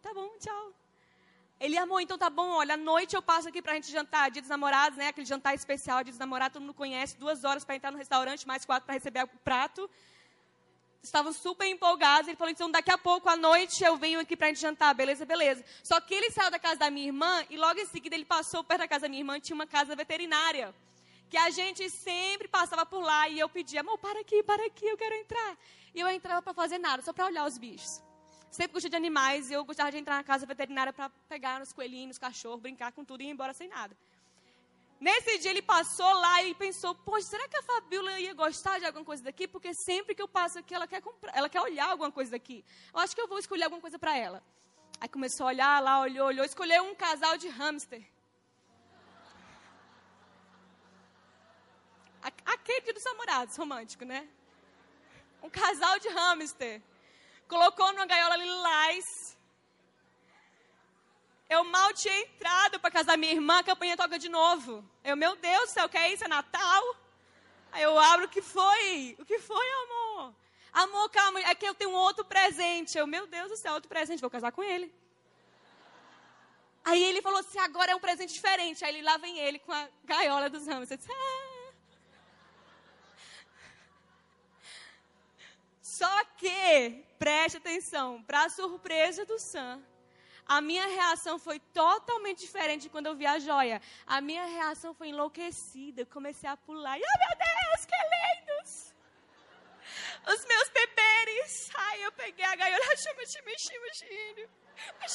Tá 0.00 0.14
bom, 0.14 0.28
tchau. 0.38 0.72
Ele, 1.58 1.78
amor, 1.78 2.00
então 2.00 2.18
tá 2.18 2.28
bom, 2.28 2.50
olha, 2.50 2.74
à 2.74 2.76
noite 2.76 3.16
eu 3.16 3.22
passo 3.22 3.48
aqui 3.48 3.62
pra 3.62 3.74
gente 3.74 3.90
jantar, 3.90 4.30
dia 4.30 4.42
dos 4.42 4.48
namorados, 4.50 4.98
né? 4.98 5.08
Aquele 5.08 5.26
jantar 5.26 5.54
especial, 5.54 6.04
dia 6.04 6.12
dos 6.12 6.18
namorados, 6.18 6.54
todo 6.54 6.62
mundo 6.62 6.74
conhece, 6.74 7.16
duas 7.16 7.44
horas 7.44 7.64
para 7.64 7.76
entrar 7.76 7.90
no 7.90 7.96
restaurante, 7.96 8.46
mais 8.46 8.64
quatro 8.64 8.84
para 8.84 8.94
receber 8.94 9.24
o 9.24 9.28
prato 9.44 9.88
estavam 11.06 11.32
super 11.32 11.66
empolgados. 11.66 12.28
Ele 12.28 12.36
falou, 12.36 12.50
então 12.50 12.70
daqui 12.70 12.90
a 12.90 12.98
pouco 12.98 13.28
à 13.28 13.36
noite 13.36 13.82
eu 13.82 13.96
venho 13.96 14.20
aqui 14.20 14.36
para 14.36 14.48
a 14.48 14.50
gente 14.50 14.60
jantar, 14.60 14.94
beleza, 14.94 15.24
beleza. 15.24 15.64
Só 15.82 16.00
que 16.00 16.14
ele 16.14 16.30
saiu 16.30 16.50
da 16.50 16.58
casa 16.58 16.80
da 16.80 16.90
minha 16.90 17.06
irmã 17.06 17.44
e 17.48 17.56
logo 17.56 17.78
em 17.80 17.86
seguida 17.86 18.14
ele 18.14 18.24
passou 18.24 18.62
perto 18.62 18.80
da 18.80 18.88
casa 18.88 19.02
da 19.02 19.08
minha 19.08 19.20
irmã, 19.20 19.40
tinha 19.40 19.54
uma 19.54 19.66
casa 19.66 19.94
veterinária. 19.96 20.74
Que 21.30 21.36
a 21.36 21.50
gente 21.50 21.88
sempre 21.90 22.46
passava 22.46 22.84
por 22.86 23.00
lá 23.00 23.28
e 23.28 23.38
eu 23.38 23.48
pedia, 23.48 23.80
amor, 23.80 23.98
para 23.98 24.20
aqui, 24.20 24.42
para 24.42 24.64
aqui, 24.66 24.86
eu 24.86 24.96
quero 24.96 25.14
entrar. 25.14 25.56
E 25.94 26.00
eu 26.00 26.08
entrava 26.08 26.42
para 26.42 26.54
fazer 26.54 26.78
nada, 26.78 27.02
só 27.02 27.12
para 27.12 27.26
olhar 27.26 27.46
os 27.46 27.58
bichos. 27.58 28.05
Sempre 28.56 28.72
gostei 28.72 28.88
de 28.88 28.96
animais 28.96 29.50
e 29.50 29.52
eu 29.52 29.62
gostava 29.66 29.90
de 29.92 29.98
entrar 29.98 30.16
na 30.16 30.24
casa 30.24 30.46
veterinária 30.46 30.90
para 30.90 31.10
pegar 31.28 31.60
os 31.60 31.74
coelhinhos, 31.74 32.16
os 32.16 32.18
cachorros, 32.18 32.58
brincar 32.58 32.90
com 32.90 33.04
tudo 33.04 33.20
e 33.20 33.26
ir 33.26 33.28
embora 33.28 33.52
sem 33.52 33.68
nada. 33.68 33.94
Nesse 34.98 35.36
dia 35.40 35.50
ele 35.50 35.60
passou 35.60 36.10
lá 36.14 36.42
e 36.42 36.54
pensou, 36.54 36.94
poxa, 36.94 37.26
será 37.32 37.46
que 37.46 37.58
a 37.58 37.62
Fabiola 37.62 38.18
ia 38.18 38.32
gostar 38.32 38.78
de 38.78 38.86
alguma 38.86 39.04
coisa 39.04 39.22
daqui? 39.22 39.46
Porque 39.46 39.74
sempre 39.74 40.14
que 40.14 40.22
eu 40.22 40.26
passo 40.26 40.58
aqui, 40.58 40.74
ela 40.74 40.86
quer, 40.86 41.02
comprar, 41.02 41.36
ela 41.36 41.50
quer 41.50 41.60
olhar 41.60 41.90
alguma 41.90 42.10
coisa 42.10 42.30
daqui. 42.30 42.64
Eu 42.94 43.00
acho 43.00 43.14
que 43.14 43.20
eu 43.20 43.28
vou 43.28 43.38
escolher 43.38 43.64
alguma 43.64 43.82
coisa 43.82 43.98
para 43.98 44.16
ela. 44.16 44.42
Aí 44.98 45.08
começou 45.10 45.44
a 45.44 45.48
olhar 45.48 45.82
lá, 45.82 46.00
olhou, 46.00 46.26
olhou, 46.28 46.46
escolheu 46.46 46.82
um 46.84 46.94
casal 46.94 47.36
de 47.36 47.48
hamster. 47.48 48.02
Aquele 52.22 52.90
dos 52.94 53.04
namorados, 53.04 53.54
romântico, 53.54 54.06
né? 54.06 54.26
Um 55.42 55.50
casal 55.50 55.98
de 55.98 56.08
hamster. 56.08 56.80
Colocou 57.48 57.92
numa 57.92 58.06
gaiola 58.06 58.36
lilás 58.36 59.26
eu 61.48 61.62
mal 61.62 61.92
tinha 61.94 62.18
entrado 62.22 62.80
para 62.80 62.90
casar 62.90 63.16
minha 63.16 63.32
irmã, 63.32 63.60
a 63.60 63.62
campanha 63.62 63.96
toca 63.96 64.18
de 64.18 64.28
novo. 64.28 64.84
Eu, 65.04 65.16
meu 65.16 65.36
Deus 65.36 65.68
do 65.68 65.72
céu, 65.74 65.88
que 65.88 65.96
é 65.96 66.12
isso? 66.12 66.24
É 66.24 66.28
Natal? 66.28 66.96
Aí 67.70 67.82
eu 67.82 67.96
abro, 67.98 68.26
o 68.26 68.28
que 68.28 68.42
foi? 68.42 69.16
O 69.18 69.24
que 69.24 69.38
foi, 69.38 69.66
amor? 69.84 70.34
Amor, 70.72 71.08
calma, 71.08 71.40
é 71.40 71.54
que 71.54 71.66
eu 71.66 71.74
tenho 71.74 71.90
um 71.90 71.94
outro 71.94 72.24
presente. 72.24 72.98
Eu, 72.98 73.06
meu 73.06 73.26
Deus 73.28 73.48
do 73.48 73.56
céu, 73.56 73.74
outro 73.74 73.88
presente, 73.88 74.20
vou 74.20 74.30
casar 74.30 74.50
com 74.50 74.62
ele. 74.62 74.92
Aí 76.84 77.02
ele 77.02 77.22
falou 77.22 77.38
assim, 77.38 77.58
agora 77.60 77.92
é 77.92 77.94
um 77.94 78.00
presente 78.00 78.34
diferente. 78.34 78.84
Aí 78.84 79.00
lá 79.00 79.16
vem 79.16 79.38
ele 79.38 79.60
com 79.60 79.72
a 79.72 79.88
gaiola 80.04 80.50
dos 80.50 80.66
ramos. 80.66 80.90
Eu 80.90 80.96
disse, 80.96 81.10
ah. 81.12 81.55
Só 85.98 86.14
que, 86.36 87.04
preste 87.18 87.56
atenção, 87.56 88.22
para 88.24 88.50
surpresa 88.50 89.24
do 89.24 89.38
Sam, 89.38 89.82
A 90.48 90.60
minha 90.60 90.86
reação 90.86 91.34
foi 91.44 91.58
totalmente 91.82 92.40
diferente 92.46 92.88
quando 92.88 93.06
eu 93.06 93.16
vi 93.20 93.26
a 93.26 93.38
joia. 93.46 93.78
A 94.06 94.20
minha 94.20 94.44
reação 94.56 94.90
foi 94.98 95.08
enlouquecida. 95.08 96.02
Eu 96.02 96.06
comecei 96.06 96.48
a 96.48 96.56
pular. 96.56 96.96
E, 96.98 97.02
oh, 97.02 97.18
meu 97.22 97.34
Deus, 97.46 97.80
que 97.90 97.98
lindos! 98.14 98.70
Os 100.32 100.44
meus 100.50 100.68
beberes. 100.78 101.70
Ai, 101.86 102.04
eu 102.04 102.12
peguei 102.12 102.44
a 102.44 102.54
gaiola. 102.54 102.84
Chama, 103.04 103.26
chama, 103.32 103.52
chama, 103.64 103.88
chama. 103.98 104.48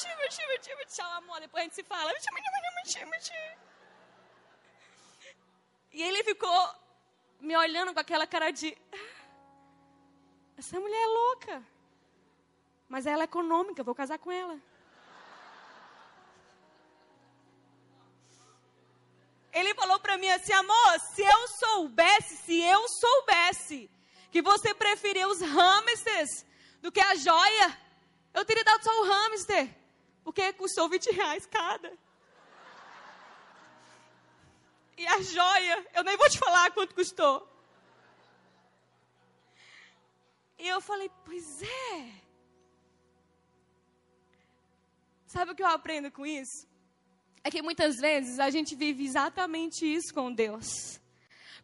Chama, 0.00 0.30
chama, 0.36 0.54
chama. 0.66 0.84
Tchau, 0.94 1.12
amor. 1.20 1.40
Depois 1.40 1.60
a 1.62 1.64
gente 1.64 1.76
se 1.76 1.84
fala. 1.84 2.10
Chama, 2.26 2.38
chama, 2.44 2.84
chama, 2.92 3.20
chama. 3.20 3.56
E 5.92 6.02
ele 6.02 6.22
ficou 6.24 6.60
me 7.40 7.56
olhando 7.56 7.94
com 7.94 8.00
aquela 8.00 8.26
cara 8.26 8.50
de. 8.50 8.76
Essa 10.56 10.78
mulher 10.78 11.02
é 11.02 11.06
louca. 11.06 11.62
Mas 12.88 13.06
ela 13.06 13.22
é 13.22 13.24
econômica, 13.24 13.82
vou 13.82 13.94
casar 13.94 14.18
com 14.18 14.30
ela. 14.30 14.60
Ele 19.52 19.74
falou 19.74 19.98
para 20.00 20.16
mim 20.16 20.28
assim, 20.30 20.52
amor, 20.52 21.00
se 21.14 21.22
eu 21.22 21.48
soubesse, 21.48 22.36
se 22.38 22.60
eu 22.60 22.88
soubesse 22.88 23.90
que 24.30 24.40
você 24.40 24.74
preferia 24.74 25.28
os 25.28 25.40
hamsters 25.40 26.46
do 26.80 26.90
que 26.90 27.00
a 27.00 27.14
joia, 27.14 27.78
eu 28.32 28.44
teria 28.46 28.64
dado 28.64 28.82
só 28.82 28.90
o 29.00 29.04
hamster, 29.04 29.68
porque 30.24 30.54
custou 30.54 30.88
20 30.88 31.10
reais 31.12 31.46
cada. 31.46 31.92
E 34.96 35.06
a 35.06 35.20
joia, 35.20 35.86
eu 35.94 36.02
nem 36.02 36.16
vou 36.16 36.30
te 36.30 36.38
falar 36.38 36.70
quanto 36.70 36.94
custou. 36.94 37.46
E 40.58 40.68
eu 40.68 40.80
falei, 40.80 41.10
pois 41.24 41.62
é. 41.62 42.22
Sabe 45.26 45.52
o 45.52 45.54
que 45.54 45.62
eu 45.62 45.66
aprendo 45.66 46.10
com 46.10 46.26
isso? 46.26 46.66
É 47.42 47.50
que 47.50 47.62
muitas 47.62 47.96
vezes 47.96 48.38
a 48.38 48.50
gente 48.50 48.74
vive 48.76 49.04
exatamente 49.04 49.84
isso 49.84 50.12
com 50.14 50.32
Deus. 50.32 51.00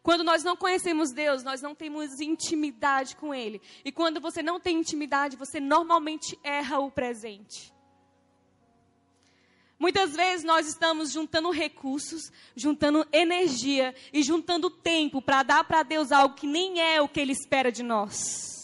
Quando 0.01 0.23
nós 0.23 0.43
não 0.43 0.55
conhecemos 0.55 1.11
Deus, 1.11 1.43
nós 1.43 1.61
não 1.61 1.75
temos 1.75 2.19
intimidade 2.19 3.15
com 3.15 3.33
Ele. 3.33 3.61
E 3.83 3.91
quando 3.91 4.19
você 4.19 4.41
não 4.41 4.59
tem 4.59 4.79
intimidade, 4.79 5.37
você 5.37 5.59
normalmente 5.59 6.37
erra 6.43 6.79
o 6.79 6.89
presente. 6.89 7.73
Muitas 9.77 10.13
vezes 10.13 10.43
nós 10.43 10.67
estamos 10.67 11.11
juntando 11.11 11.51
recursos, 11.51 12.31
juntando 12.53 13.07
energia 13.13 13.95
e 14.11 14.21
juntando 14.21 14.69
tempo 14.69 15.21
para 15.21 15.41
dar 15.41 15.63
para 15.63 15.83
Deus 15.83 16.11
algo 16.11 16.35
que 16.35 16.47
nem 16.47 16.81
é 16.81 17.01
o 17.01 17.07
que 17.07 17.19
Ele 17.19 17.31
espera 17.31 17.71
de 17.71 17.81
nós. 17.81 18.58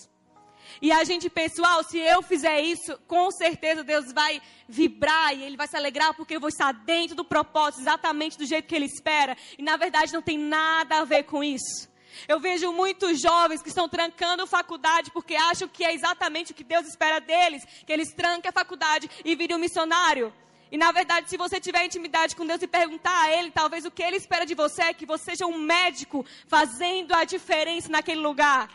E 0.81 0.91
a 0.91 1.03
gente, 1.03 1.29
pessoal, 1.29 1.83
se 1.83 1.97
eu 1.97 2.21
fizer 2.21 2.61
isso, 2.61 2.97
com 3.07 3.31
certeza 3.31 3.83
Deus 3.83 4.11
vai 4.11 4.41
vibrar 4.67 5.35
e 5.35 5.43
Ele 5.43 5.57
vai 5.57 5.67
se 5.67 5.75
alegrar 5.75 6.13
porque 6.13 6.35
eu 6.35 6.39
vou 6.39 6.49
estar 6.49 6.71
dentro 6.71 7.15
do 7.15 7.23
propósito, 7.23 7.81
exatamente 7.81 8.38
do 8.38 8.45
jeito 8.45 8.67
que 8.67 8.75
Ele 8.75 8.85
espera. 8.85 9.38
E 9.57 9.63
na 9.63 9.77
verdade 9.77 10.13
não 10.13 10.21
tem 10.21 10.38
nada 10.38 10.99
a 10.99 11.05
ver 11.05 11.23
com 11.23 11.43
isso. 11.43 11.89
Eu 12.27 12.39
vejo 12.39 12.71
muitos 12.71 13.19
jovens 13.19 13.61
que 13.61 13.69
estão 13.69 13.89
trancando 13.89 14.47
faculdade 14.47 15.11
porque 15.11 15.35
acham 15.35 15.67
que 15.67 15.83
é 15.83 15.93
exatamente 15.93 16.51
o 16.51 16.55
que 16.55 16.63
Deus 16.63 16.88
espera 16.88 17.19
deles, 17.19 17.65
que 17.85 17.91
eles 17.91 18.13
tranquem 18.13 18.49
a 18.49 18.53
faculdade 18.53 19.09
e 19.23 19.35
virem 19.35 19.57
um 19.57 19.59
missionário. 19.59 20.33
E 20.71 20.77
na 20.77 20.91
verdade, 20.91 21.29
se 21.29 21.38
você 21.38 21.59
tiver 21.59 21.85
intimidade 21.85 22.35
com 22.35 22.45
Deus 22.45 22.61
e 22.61 22.67
perguntar 22.67 23.23
a 23.23 23.31
Ele, 23.31 23.51
talvez 23.51 23.85
o 23.85 23.91
que 23.91 24.01
Ele 24.01 24.17
espera 24.17 24.45
de 24.45 24.55
você 24.55 24.83
é 24.83 24.93
que 24.93 25.05
você 25.05 25.31
seja 25.31 25.45
um 25.45 25.57
médico 25.57 26.25
fazendo 26.47 27.13
a 27.13 27.23
diferença 27.23 27.89
naquele 27.89 28.21
lugar. 28.21 28.69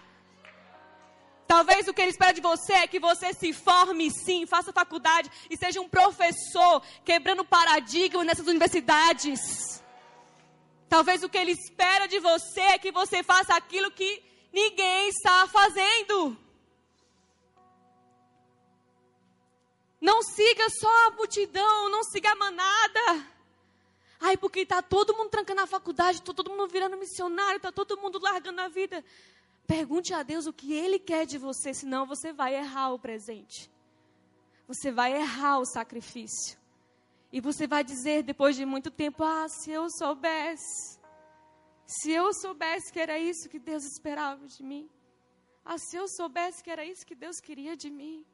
Talvez 1.51 1.89
o 1.89 1.93
que 1.93 2.01
ele 2.01 2.13
espera 2.13 2.33
de 2.33 2.41
você 2.41 2.75
é 2.75 2.87
que 2.87 3.01
você 3.01 3.35
se 3.35 3.53
forme 3.53 4.09
sim, 4.09 4.47
faça 4.47 4.73
faculdade 4.73 5.29
e 5.51 5.57
seja 5.57 5.81
um 5.81 5.89
professor, 5.89 6.81
quebrando 7.05 7.45
paradigma 7.45 8.23
nessas 8.23 8.47
universidades. 8.47 9.83
Talvez 10.89 11.25
o 11.25 11.29
que 11.29 11.37
ele 11.37 11.51
espera 11.51 12.07
de 12.07 12.21
você 12.21 12.61
é 12.61 12.79
que 12.79 12.93
você 12.93 13.25
faça 13.25 13.53
aquilo 13.57 13.91
que 13.91 14.23
ninguém 14.53 15.09
está 15.09 15.49
fazendo. 15.49 16.39
Não 20.01 20.23
siga 20.23 20.71
só 20.71 21.09
a 21.09 21.11
multidão, 21.17 21.89
não 21.89 22.05
siga 22.05 22.31
a 22.31 22.37
manada. 22.37 23.27
Ai, 24.21 24.37
porque 24.37 24.61
está 24.61 24.81
todo 24.81 25.17
mundo 25.17 25.31
trancando 25.31 25.63
a 25.63 25.67
faculdade, 25.67 26.19
está 26.19 26.33
todo 26.33 26.51
mundo 26.51 26.69
virando 26.69 26.97
missionário, 26.97 27.57
está 27.57 27.73
todo 27.73 27.99
mundo 27.99 28.21
largando 28.21 28.61
a 28.61 28.69
vida. 28.69 29.05
Pergunte 29.71 30.13
a 30.13 30.25
Deus 30.25 30.49
o 30.49 30.53
que 30.53 30.73
Ele 30.73 30.99
quer 30.99 31.25
de 31.25 31.39
você, 31.39 31.73
senão 31.73 32.05
você 32.05 32.33
vai 32.33 32.57
errar 32.57 32.93
o 32.93 32.99
presente. 32.99 33.71
Você 34.67 34.91
vai 34.91 35.13
errar 35.17 35.61
o 35.61 35.65
sacrifício. 35.65 36.59
E 37.33 37.41
você 37.41 37.69
vai 37.69 37.85
dizer 37.85 38.25
depois 38.25 38.57
de 38.57 38.65
muito 38.67 38.91
tempo: 38.91 39.23
Ah, 39.23 39.47
se 39.49 39.71
eu 39.71 39.89
soubesse. 39.89 40.99
Se 41.87 42.11
eu 42.11 42.35
soubesse 42.35 42.93
que 42.93 42.99
era 42.99 43.17
isso 43.17 43.49
que 43.49 43.61
Deus 43.61 43.85
esperava 43.85 44.45
de 44.49 44.61
mim. 44.65 44.91
Ah, 45.65 45.79
se 45.79 45.97
eu 45.97 46.09
soubesse 46.09 46.65
que 46.65 46.71
era 46.77 46.85
isso 46.85 47.07
que 47.07 47.15
Deus 47.15 47.39
queria 47.39 47.77
de 47.77 47.91
mim. 47.91 48.27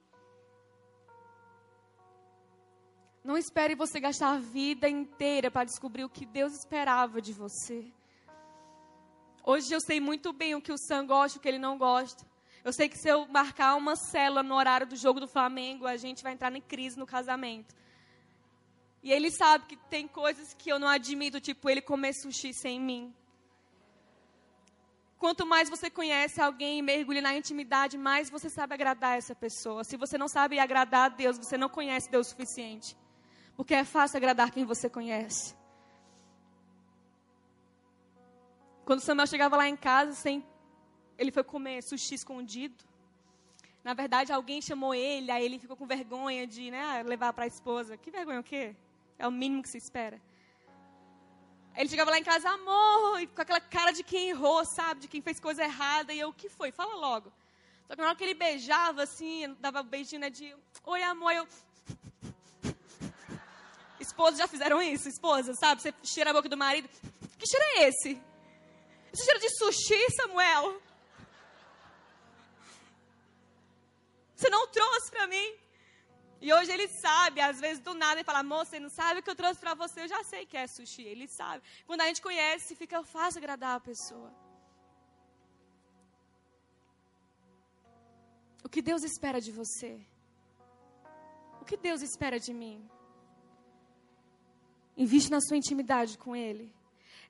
Não 3.22 3.36
espere 3.36 3.74
você 3.74 4.00
gastar 4.00 4.30
a 4.32 4.38
vida 4.38 4.88
inteira 4.88 5.50
para 5.50 5.64
descobrir 5.64 6.04
o 6.04 6.08
que 6.08 6.24
Deus 6.24 6.54
esperava 6.54 7.20
de 7.20 7.34
você. 7.34 7.92
Hoje 9.48 9.72
eu 9.72 9.80
sei 9.80 10.00
muito 10.00 10.32
bem 10.32 10.56
o 10.56 10.60
que 10.60 10.72
o 10.72 10.76
Sam 10.76 11.06
gosta 11.06 11.36
e 11.36 11.38
o 11.38 11.40
que 11.40 11.46
ele 11.46 11.56
não 11.56 11.78
gosta. 11.78 12.26
Eu 12.64 12.72
sei 12.72 12.88
que 12.88 12.98
se 12.98 13.08
eu 13.08 13.28
marcar 13.28 13.76
uma 13.76 13.94
célula 13.94 14.42
no 14.42 14.56
horário 14.56 14.88
do 14.88 14.96
jogo 14.96 15.20
do 15.20 15.28
Flamengo, 15.28 15.86
a 15.86 15.96
gente 15.96 16.20
vai 16.20 16.32
entrar 16.32 16.52
em 16.52 16.60
crise 16.60 16.98
no 16.98 17.06
casamento. 17.06 17.72
E 19.04 19.12
ele 19.12 19.30
sabe 19.30 19.66
que 19.66 19.76
tem 19.88 20.08
coisas 20.08 20.52
que 20.52 20.68
eu 20.68 20.80
não 20.80 20.88
admito, 20.88 21.40
tipo 21.40 21.70
ele 21.70 21.80
comer 21.80 22.12
sushi 22.12 22.52
sem 22.52 22.80
mim. 22.80 23.14
Quanto 25.16 25.46
mais 25.46 25.70
você 25.70 25.88
conhece 25.88 26.40
alguém 26.40 26.80
e 26.80 26.82
mergulha 26.82 27.22
na 27.22 27.32
intimidade, 27.36 27.96
mais 27.96 28.28
você 28.28 28.50
sabe 28.50 28.74
agradar 28.74 29.16
essa 29.16 29.32
pessoa. 29.32 29.84
Se 29.84 29.96
você 29.96 30.18
não 30.18 30.26
sabe 30.26 30.58
agradar 30.58 31.04
a 31.06 31.08
Deus, 31.08 31.38
você 31.38 31.56
não 31.56 31.68
conhece 31.68 32.10
Deus 32.10 32.26
o 32.26 32.30
suficiente. 32.30 32.96
Porque 33.56 33.74
é 33.74 33.84
fácil 33.84 34.16
agradar 34.16 34.50
quem 34.50 34.64
você 34.64 34.90
conhece. 34.90 35.54
Quando 38.86 39.00
Samuel 39.00 39.26
chegava 39.26 39.56
lá 39.56 39.68
em 39.68 39.76
casa, 39.76 40.12
sem, 40.12 40.46
ele 41.18 41.32
foi 41.32 41.42
comer 41.42 41.82
sushi 41.82 42.14
escondido. 42.14 42.84
Na 43.82 43.94
verdade, 43.94 44.32
alguém 44.32 44.62
chamou 44.62 44.94
ele, 44.94 45.28
aí 45.28 45.44
ele 45.44 45.58
ficou 45.58 45.76
com 45.76 45.84
vergonha 45.88 46.46
de 46.46 46.70
né, 46.70 47.02
levar 47.02 47.32
para 47.32 47.42
a 47.42 47.46
esposa. 47.48 47.96
Que 47.96 48.12
vergonha 48.12 48.38
o 48.38 48.44
quê? 48.44 48.76
É 49.18 49.26
o 49.26 49.32
mínimo 49.32 49.60
que 49.64 49.68
se 49.68 49.76
espera. 49.76 50.22
Ele 51.76 51.88
chegava 51.88 52.12
lá 52.12 52.18
em 52.20 52.22
casa, 52.22 52.48
amor, 52.48 53.26
com 53.34 53.42
aquela 53.42 53.58
cara 53.60 53.90
de 53.90 54.04
quem 54.04 54.28
errou, 54.28 54.64
sabe? 54.64 55.00
De 55.00 55.08
quem 55.08 55.20
fez 55.20 55.40
coisa 55.40 55.64
errada. 55.64 56.12
E 56.12 56.20
eu, 56.20 56.28
o 56.28 56.32
que 56.32 56.48
foi? 56.48 56.70
Fala 56.70 56.94
logo. 56.94 57.32
Só 57.88 57.96
que 57.96 58.00
na 58.00 58.06
hora 58.06 58.16
que 58.16 58.22
ele 58.22 58.34
beijava, 58.34 59.02
assim, 59.02 59.52
dava 59.58 59.80
um 59.80 59.84
beijinho 59.84 60.20
né, 60.20 60.30
de, 60.30 60.54
oi, 60.84 61.02
amor, 61.02 61.32
eu... 61.32 61.48
Esposas 63.98 64.38
já 64.38 64.46
fizeram 64.46 64.80
isso, 64.80 65.08
esposas, 65.08 65.58
sabe? 65.58 65.82
Você 65.82 65.92
cheira 66.04 66.30
a 66.30 66.32
boca 66.32 66.48
do 66.48 66.56
marido. 66.56 66.88
Que 67.36 67.48
cheiro 67.48 67.64
é 67.64 67.88
esse? 67.88 68.22
Esse 69.16 69.24
cheiro 69.24 69.40
de 69.40 69.50
sushi, 69.58 70.10
Samuel. 70.14 70.78
Você 74.34 74.50
não 74.50 74.68
trouxe 74.68 75.10
para 75.10 75.26
mim. 75.26 75.48
E 76.38 76.52
hoje 76.52 76.70
ele 76.70 76.86
sabe, 76.86 77.40
às 77.40 77.58
vezes 77.58 77.82
do 77.82 77.94
nada, 77.94 78.16
ele 78.20 78.24
fala, 78.24 78.42
moça, 78.42 78.72
você 78.72 78.78
não 78.78 78.90
sabe 78.90 79.20
o 79.20 79.22
que 79.22 79.30
eu 79.30 79.34
trouxe 79.34 79.58
para 79.58 79.72
você, 79.72 80.02
eu 80.02 80.08
já 80.08 80.22
sei 80.24 80.44
que 80.44 80.58
é 80.58 80.66
sushi. 80.66 81.00
Ele 81.00 81.26
sabe. 81.28 81.62
Quando 81.86 82.02
a 82.02 82.08
gente 82.08 82.20
conhece, 82.20 82.76
fica 82.76 83.02
fácil 83.04 83.38
agradar 83.38 83.76
a 83.76 83.80
pessoa. 83.80 84.30
O 88.62 88.68
que 88.68 88.82
Deus 88.82 89.02
espera 89.02 89.40
de 89.40 89.50
você? 89.50 89.98
O 91.62 91.64
que 91.64 91.78
Deus 91.78 92.02
espera 92.02 92.38
de 92.38 92.52
mim? 92.52 92.86
Investe 94.94 95.30
na 95.30 95.40
sua 95.40 95.56
intimidade 95.56 96.18
com 96.18 96.36
Ele. 96.36 96.75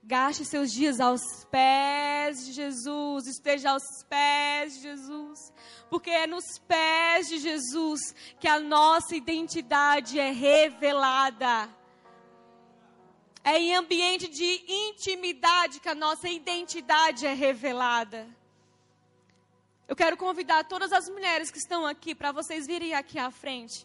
Gaste 0.09 0.45
seus 0.45 0.71
dias 0.71 1.01
aos 1.01 1.45
pés 1.51 2.47
de 2.47 2.53
Jesus, 2.53 3.27
esteja 3.27 3.73
aos 3.73 4.05
pés 4.09 4.75
de 4.75 4.83
Jesus, 4.83 5.53
porque 5.91 6.11
é 6.11 6.29
nos 6.29 6.61
pés 6.61 7.27
de 7.27 7.39
Jesus 7.39 8.15
que 8.39 8.47
a 8.47 8.61
nossa 8.61 9.17
identidade 9.17 10.21
é 10.21 10.31
revelada. 10.31 11.69
É 13.43 13.59
em 13.59 13.75
ambiente 13.75 14.29
de 14.29 14.65
intimidade 14.69 15.81
que 15.81 15.89
a 15.89 15.95
nossa 15.95 16.29
identidade 16.29 17.27
é 17.27 17.35
revelada. 17.35 18.29
Eu 19.89 19.97
quero 19.97 20.17
convidar 20.17 20.63
todas 20.69 20.93
as 20.93 21.09
mulheres 21.09 21.51
que 21.51 21.59
estão 21.59 21.85
aqui 21.85 22.15
para 22.15 22.31
vocês 22.31 22.65
virem 22.65 22.95
aqui 22.95 23.19
à 23.19 23.33
frente. 23.33 23.85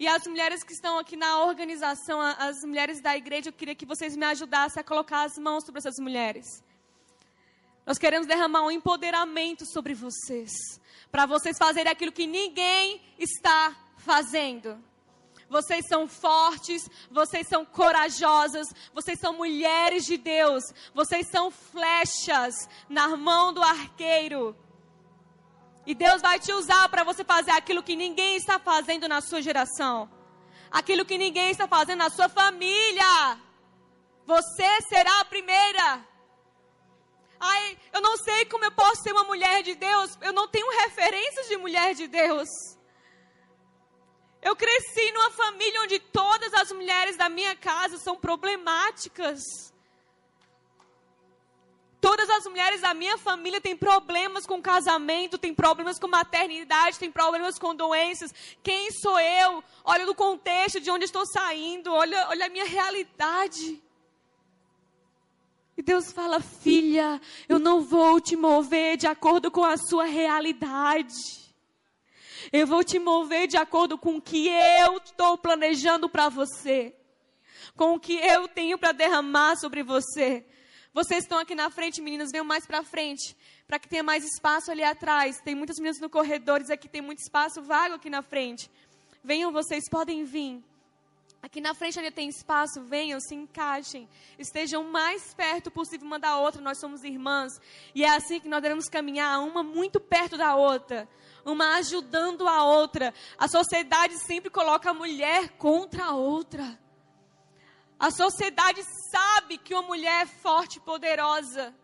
E 0.00 0.08
as 0.08 0.26
mulheres 0.26 0.64
que 0.64 0.72
estão 0.72 0.98
aqui 0.98 1.14
na 1.14 1.44
organização, 1.44 2.22
as 2.22 2.64
mulheres 2.64 3.02
da 3.02 3.14
igreja, 3.14 3.50
eu 3.50 3.52
queria 3.52 3.74
que 3.74 3.84
vocês 3.84 4.16
me 4.16 4.24
ajudassem 4.24 4.80
a 4.80 4.82
colocar 4.82 5.24
as 5.24 5.36
mãos 5.36 5.62
sobre 5.62 5.78
essas 5.78 5.98
mulheres. 5.98 6.46
Nós 7.84 7.98
queremos 7.98 8.26
derramar 8.26 8.62
um 8.62 8.70
empoderamento 8.70 9.66
sobre 9.70 9.92
vocês, 9.92 10.50
para 11.12 11.26
vocês 11.26 11.58
fazerem 11.58 11.92
aquilo 11.92 12.12
que 12.12 12.26
ninguém 12.26 13.02
está 13.18 13.76
fazendo. 13.98 14.82
Vocês 15.50 15.86
são 15.86 16.08
fortes, 16.08 16.88
vocês 17.10 17.46
são 17.46 17.66
corajosas, 17.66 18.68
vocês 18.94 19.20
são 19.20 19.34
mulheres 19.34 20.06
de 20.06 20.16
Deus, 20.16 20.64
vocês 20.94 21.28
são 21.28 21.50
flechas 21.50 22.54
na 22.88 23.18
mão 23.18 23.52
do 23.52 23.62
arqueiro. 23.62 24.56
E 25.90 25.94
Deus 25.94 26.22
vai 26.22 26.38
te 26.38 26.52
usar 26.52 26.88
para 26.88 27.02
você 27.02 27.24
fazer 27.24 27.50
aquilo 27.50 27.82
que 27.82 27.96
ninguém 27.96 28.36
está 28.36 28.60
fazendo 28.60 29.08
na 29.08 29.20
sua 29.20 29.42
geração, 29.42 30.08
aquilo 30.70 31.04
que 31.04 31.18
ninguém 31.18 31.50
está 31.50 31.66
fazendo 31.66 31.98
na 31.98 32.10
sua 32.10 32.28
família. 32.28 33.36
Você 34.24 34.70
será 34.82 35.14
a 35.18 35.24
primeira. 35.24 35.86
Ai, 37.40 37.76
eu 37.92 38.00
não 38.00 38.16
sei 38.18 38.44
como 38.44 38.64
eu 38.64 38.70
posso 38.70 39.02
ser 39.02 39.10
uma 39.10 39.24
mulher 39.24 39.64
de 39.64 39.74
Deus. 39.74 40.16
Eu 40.20 40.32
não 40.32 40.46
tenho 40.46 40.70
referências 40.82 41.48
de 41.48 41.56
mulher 41.56 41.92
de 41.96 42.06
Deus. 42.06 42.48
Eu 44.40 44.54
cresci 44.54 45.10
numa 45.10 45.32
família 45.32 45.82
onde 45.82 45.98
todas 45.98 46.54
as 46.54 46.70
mulheres 46.70 47.16
da 47.16 47.28
minha 47.28 47.56
casa 47.56 47.98
são 47.98 48.14
problemáticas. 48.14 49.40
Todas 52.00 52.30
as 52.30 52.44
mulheres 52.46 52.80
da 52.80 52.94
minha 52.94 53.18
família 53.18 53.60
têm 53.60 53.76
problemas 53.76 54.46
com 54.46 54.62
casamento, 54.62 55.36
têm 55.36 55.54
problemas 55.54 55.98
com 55.98 56.08
maternidade, 56.08 56.98
têm 56.98 57.12
problemas 57.12 57.58
com 57.58 57.74
doenças. 57.74 58.32
Quem 58.62 58.90
sou 58.90 59.20
eu? 59.20 59.62
Olha 59.84 60.10
o 60.10 60.14
contexto 60.14 60.80
de 60.80 60.90
onde 60.90 61.04
estou 61.04 61.26
saindo, 61.26 61.92
olha, 61.92 62.28
olha 62.30 62.46
a 62.46 62.48
minha 62.48 62.64
realidade. 62.64 63.82
E 65.76 65.82
Deus 65.82 66.10
fala: 66.10 66.40
Filha, 66.40 67.20
eu 67.48 67.58
não 67.58 67.82
vou 67.82 68.18
te 68.18 68.34
mover 68.34 68.96
de 68.96 69.06
acordo 69.06 69.50
com 69.50 69.64
a 69.64 69.76
sua 69.76 70.04
realidade. 70.04 71.14
Eu 72.50 72.66
vou 72.66 72.82
te 72.82 72.98
mover 72.98 73.46
de 73.46 73.58
acordo 73.58 73.98
com 73.98 74.16
o 74.16 74.22
que 74.22 74.48
eu 74.48 74.96
estou 74.96 75.36
planejando 75.36 76.08
para 76.08 76.30
você. 76.30 76.96
Com 77.76 77.94
o 77.94 78.00
que 78.00 78.14
eu 78.14 78.48
tenho 78.48 78.78
para 78.78 78.92
derramar 78.92 79.56
sobre 79.56 79.82
você. 79.82 80.46
Vocês 80.92 81.22
estão 81.22 81.38
aqui 81.38 81.54
na 81.54 81.70
frente, 81.70 82.02
meninas, 82.02 82.32
venham 82.32 82.44
mais 82.44 82.66
para 82.66 82.82
frente, 82.82 83.36
para 83.66 83.78
que 83.78 83.88
tenha 83.88 84.02
mais 84.02 84.24
espaço 84.24 84.72
ali 84.72 84.82
atrás. 84.82 85.40
Tem 85.40 85.54
muitas 85.54 85.76
meninas 85.78 86.00
no 86.00 86.10
corredor, 86.10 86.60
aqui 86.68 86.88
tem 86.88 87.00
muito 87.00 87.20
espaço 87.20 87.62
vago 87.62 87.94
aqui 87.94 88.10
na 88.10 88.22
frente. 88.22 88.68
Venham, 89.22 89.52
vocês 89.52 89.88
podem 89.88 90.24
vir. 90.24 90.60
Aqui 91.42 91.60
na 91.60 91.74
frente 91.74 91.98
ainda 91.98 92.10
tem 92.10 92.28
espaço, 92.28 92.82
venham, 92.82 93.18
se 93.18 93.34
encaixem, 93.34 94.06
estejam 94.38 94.84
mais 94.84 95.32
perto 95.32 95.70
possível 95.70 96.06
uma 96.06 96.18
da 96.18 96.38
outra, 96.38 96.60
nós 96.60 96.78
somos 96.78 97.02
irmãs. 97.02 97.58
E 97.94 98.04
é 98.04 98.10
assim 98.10 98.40
que 98.40 98.48
nós 98.48 98.60
devemos 98.60 98.88
caminhar, 98.88 99.40
uma 99.40 99.62
muito 99.62 99.98
perto 99.98 100.36
da 100.36 100.54
outra, 100.54 101.08
uma 101.44 101.76
ajudando 101.76 102.46
a 102.46 102.64
outra. 102.64 103.14
A 103.38 103.48
sociedade 103.48 104.18
sempre 104.18 104.50
coloca 104.50 104.90
a 104.90 104.94
mulher 104.94 105.50
contra 105.50 106.06
a 106.06 106.14
outra. 106.14 106.78
A 108.00 108.10
sociedade 108.10 108.82
sabe 109.10 109.58
que 109.58 109.74
uma 109.74 109.82
mulher 109.82 110.22
é 110.22 110.26
forte 110.26 110.76
e 110.78 110.80
poderosa. 110.80 111.74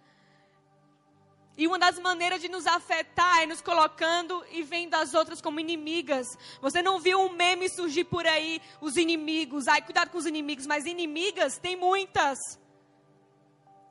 E 1.59 1.67
uma 1.67 1.79
das 1.79 1.99
maneiras 1.99 2.41
de 2.41 2.49
nos 2.49 2.67
afetar 2.67 3.43
é 3.43 3.47
nos 3.47 3.61
colocando 3.61 4.43
e 4.51 4.63
vendo 4.63 4.95
as 4.95 5.13
outras 5.13 5.43
como 5.43 5.61
inimigas. 5.61 6.27
Você 6.63 6.81
não 6.81 6.99
viu 6.99 7.21
um 7.21 7.29
meme 7.29 7.69
surgir 7.69 8.05
por 8.05 8.27
aí, 8.27 8.63
os 8.81 8.97
inimigos. 8.97 9.69
Ai, 9.69 9.83
cuidado 9.83 10.11
com 10.11 10.17
os 10.17 10.25
inimigos, 10.25 10.67
mas 10.67 10.87
inimigas 10.87 11.59
tem 11.59 11.77
muitas. 11.77 12.39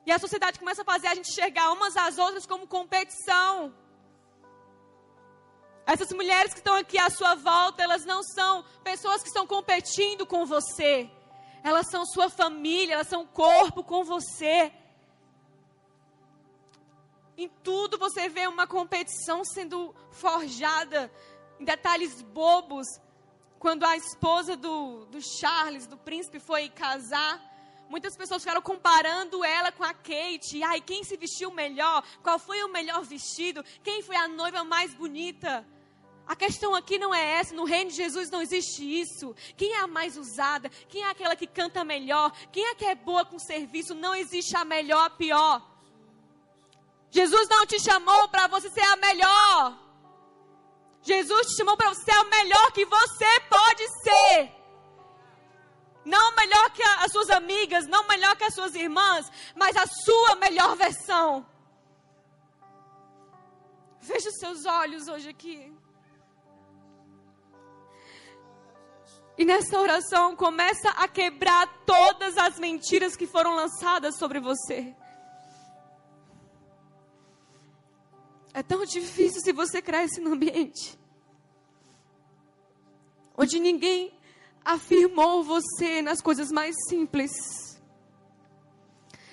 E 0.04 0.12
a 0.12 0.18
sociedade 0.18 0.58
começa 0.58 0.82
a 0.82 0.86
fazer 0.86 1.08
a 1.08 1.16
gente 1.16 1.30
enxergar 1.30 1.72
umas 1.74 1.96
às 1.96 2.18
outras 2.18 2.48
como 2.48 2.66
competição. 2.66 3.72
Essas 5.86 6.12
mulheres 6.12 6.54
que 6.54 6.60
estão 6.60 6.76
aqui 6.76 6.98
à 6.98 7.12
sua 7.12 7.36
volta, 7.36 7.84
elas 7.84 8.04
não 8.04 8.24
são 8.24 8.66
pessoas 8.84 9.22
que 9.22 9.28
estão 9.28 9.46
competindo 9.46 10.26
com 10.26 10.44
você. 10.44 11.08
Elas 11.66 11.88
são 11.90 12.06
sua 12.06 12.30
família, 12.30 12.94
elas 12.94 13.08
são 13.08 13.26
corpo 13.26 13.84
com 13.84 14.04
você. 14.04 14.72
Em 17.36 17.50
tudo 17.64 17.98
você 17.98 18.30
vê 18.30 18.46
uma 18.46 18.68
competição 18.68 19.44
sendo 19.44 19.96
forjada, 20.12 21.12
em 21.60 21.66
detalhes 21.66 22.22
bobos. 22.22 22.86
Quando 23.58 23.84
a 23.84 23.98
esposa 23.98 24.56
do, 24.56 25.06
do 25.06 25.20
Charles, 25.20 25.88
do 25.88 25.98
príncipe, 25.98 26.40
foi 26.40 26.70
casar, 26.70 27.42
muitas 27.90 28.16
pessoas 28.16 28.44
ficaram 28.44 28.62
comparando 28.62 29.44
ela 29.44 29.72
com 29.72 29.84
a 29.84 29.92
Kate. 29.92 30.64
Ai, 30.64 30.80
quem 30.80 31.04
se 31.04 31.18
vestiu 31.18 31.50
melhor? 31.50 32.04
Qual 32.22 32.38
foi 32.38 32.62
o 32.62 32.72
melhor 32.72 33.02
vestido? 33.02 33.66
Quem 33.84 34.04
foi 34.04 34.16
a 34.16 34.28
noiva 34.28 34.64
mais 34.64 34.94
bonita? 34.94 35.66
A 36.28 36.36
questão 36.36 36.74
aqui 36.74 36.98
não 36.98 37.14
é 37.14 37.34
essa, 37.40 37.54
no 37.54 37.66
reino 37.66 37.92
de 37.92 37.98
Jesus 37.98 38.32
não 38.32 38.42
existe 38.42 38.84
isso. 38.84 39.36
Quem 39.56 39.74
é 39.74 39.80
a 39.80 39.88
mais 39.88 40.18
usada? 40.18 40.70
Quem 40.90 41.04
é 41.04 41.10
aquela 41.10 41.36
que 41.36 41.46
canta 41.46 41.84
melhor? 41.84 42.32
Quem 42.52 42.66
é 42.66 42.76
que 42.76 42.86
é 42.86 42.96
boa 42.96 43.24
com 43.24 43.38
serviço? 43.38 43.94
Não 43.94 44.16
existe 44.16 44.56
a 44.58 44.66
melhor, 44.66 45.06
a 45.06 45.10
pior. 45.10 45.62
Jesus 47.12 47.48
não 47.48 47.66
te 47.66 47.80
chamou 47.80 48.28
para 48.30 48.48
você 48.48 48.70
ser 48.70 48.82
a 48.82 48.96
melhor. 48.96 49.78
Jesus 51.04 51.48
te 51.48 51.58
chamou 51.58 51.78
para 51.78 51.94
você 51.94 52.04
ser 52.04 52.18
a 52.18 52.24
melhor 52.24 52.72
que 52.72 52.86
você 52.86 53.40
pode 53.42 53.88
ser. 54.02 54.52
Não 56.04 56.36
melhor 56.36 56.72
que 56.72 56.82
as 56.82 57.12
suas 57.12 57.30
amigas, 57.30 57.88
não 57.88 58.08
melhor 58.08 58.36
que 58.36 58.44
as 58.44 58.54
suas 58.54 58.74
irmãs, 58.74 59.32
mas 59.56 59.78
a 59.78 59.86
sua 59.86 60.36
melhor 60.36 60.76
versão. 60.76 61.46
Veja 64.00 64.30
os 64.30 64.38
seus 64.38 64.66
olhos 64.66 65.08
hoje 65.08 65.30
aqui. 65.30 65.75
E 69.38 69.44
nessa 69.44 69.80
oração 69.80 70.36
começa 70.36 70.90
a 70.92 71.08
quebrar 71.08 71.68
todas 71.86 72.38
as 72.38 72.58
mentiras 72.58 73.16
que 73.16 73.28
foram 73.28 73.56
lançadas 73.56 74.18
sobre 74.18 74.40
você. 74.40 74.96
É 78.54 78.64
tão 78.64 78.86
difícil 78.86 79.42
se 79.42 79.52
você 79.52 79.82
cresce 79.82 80.22
num 80.22 80.34
ambiente 80.34 80.98
onde 83.38 83.60
ninguém 83.60 84.14
afirmou 84.64 85.44
você 85.44 86.02
nas 86.02 86.22
coisas 86.22 86.52
mais 86.52 86.76
simples. 86.88 87.32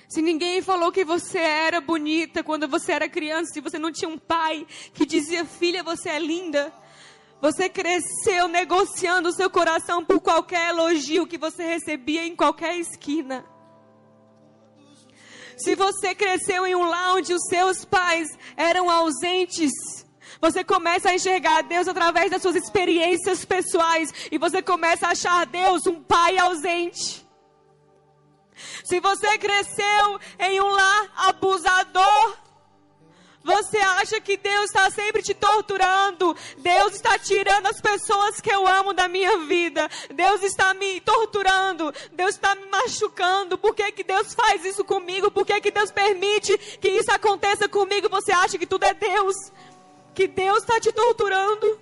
Se 0.09 0.21
ninguém 0.21 0.61
falou 0.61 0.93
que 0.93 1.05
você 1.05 1.39
era 1.39 1.81
bonita 1.81 2.45
quando 2.45 2.69
você 2.69 2.93
era 2.93 3.09
criança, 3.09 3.55
se 3.55 3.61
você 3.61 3.79
não 3.79 3.91
tinha 3.91 4.11
um 4.11 4.19
pai 4.19 4.67
que 4.93 5.07
dizia, 5.07 5.45
filha, 5.45 5.83
você 5.83 6.11
é 6.11 6.19
linda. 6.19 6.73
Você 7.43 7.69
cresceu 7.69 8.47
negociando 8.47 9.29
o 9.29 9.33
seu 9.33 9.51
coração 9.51 10.05
por 10.05 10.21
qualquer 10.21 10.69
elogio 10.69 11.27
que 11.27 11.37
você 11.37 11.65
recebia 11.65 12.25
em 12.25 12.37
qualquer 12.37 12.77
esquina. 12.79 13.45
Se 15.57 15.75
você 15.75 16.15
cresceu 16.15 16.65
em 16.65 16.77
um 16.77 16.85
lar 16.85 17.17
onde 17.17 17.35
os 17.35 17.43
seus 17.49 17.85
pais 17.85 18.29
eram 18.57 18.89
ausentes, 18.89 19.73
você 20.41 20.63
começa 20.63 21.11
a 21.11 21.15
enxergar 21.15 21.63
Deus 21.63 21.89
através 21.89 22.31
das 22.31 22.41
suas 22.41 22.55
experiências 22.55 23.45
pessoais 23.45 24.15
e 24.31 24.39
você 24.39 24.63
começa 24.63 25.09
a 25.09 25.11
achar 25.11 25.45
Deus 25.45 25.85
um 25.89 26.01
pai 26.01 26.39
ausente. 26.39 27.27
Se 28.85 29.01
você 29.01 29.37
cresceu 29.39 30.21
em 30.39 30.61
um 30.61 30.71
lar 30.71 31.13
abusador, 31.29 32.37
você 33.45 33.79
acha 33.79 34.21
que 34.21 34.37
Deus 34.37 34.67
está 34.67 34.89
sempre 34.91 35.21
te 35.21 35.35
torturando? 35.35 36.37
Deus 36.59 36.95
está 36.95 37.19
tirando 37.19 37.67
as 37.67 37.81
pessoas 37.81 38.41
que 38.41 38.51
eu 38.51 38.67
amo 38.67 38.93
da 38.93 39.09
minha 39.09 39.39
vida. 39.39 39.89
Deus 40.15 40.43
está 40.43 40.73
me 40.75 41.01
torturando. 41.01 41.93
Deus 42.13 42.31
está 42.31 42.55
me 42.55 42.67
machucando. 42.67 43.59
Por 43.59 43.75
que, 43.75 43.91
que 43.91 44.05
Deus 44.05 44.33
faz 44.33 44.65
isso 44.65 44.85
comigo? 44.85 45.31
Por 45.31 45.45
que, 45.45 45.61
que 45.61 45.71
Deus 45.73 45.91
permite 45.91 46.57
que 46.79 46.89
isso 46.89 47.11
aconteça 47.11 47.69
comigo? 47.69 48.09
Você 48.09 48.31
acha 48.31 48.57
que 48.57 48.67
tudo 48.67 48.85
é 48.85 48.95
Deus? 48.95 49.35
Que 50.15 50.29
Deus 50.29 50.59
está 50.59 50.79
te 50.79 50.93
torturando? 50.93 51.81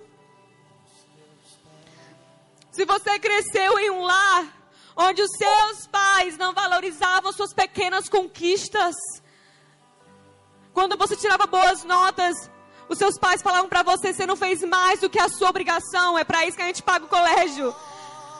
Se 2.71 2.85
você 2.85 3.19
cresceu 3.19 3.77
em 3.79 3.91
um 3.91 4.01
lar 4.01 4.61
onde 4.95 5.21
os 5.21 5.29
seus 5.37 5.87
pais 5.87 6.37
não 6.37 6.53
valorizavam 6.53 7.31
suas 7.31 7.53
pequenas 7.53 8.09
conquistas, 8.09 8.95
quando 10.73 10.97
você 10.97 11.15
tirava 11.15 11.45
boas 11.45 11.83
notas, 11.83 12.49
os 12.87 12.97
seus 12.97 13.17
pais 13.17 13.41
falavam 13.41 13.69
para 13.69 13.83
você: 13.83 14.13
você 14.13 14.25
não 14.25 14.35
fez 14.35 14.61
mais 14.63 14.99
do 14.99 15.09
que 15.09 15.19
a 15.19 15.29
sua 15.29 15.49
obrigação, 15.49 16.17
é 16.17 16.23
para 16.23 16.45
isso 16.45 16.57
que 16.57 16.63
a 16.63 16.67
gente 16.67 16.83
paga 16.83 17.05
o 17.05 17.09
colégio. 17.09 17.73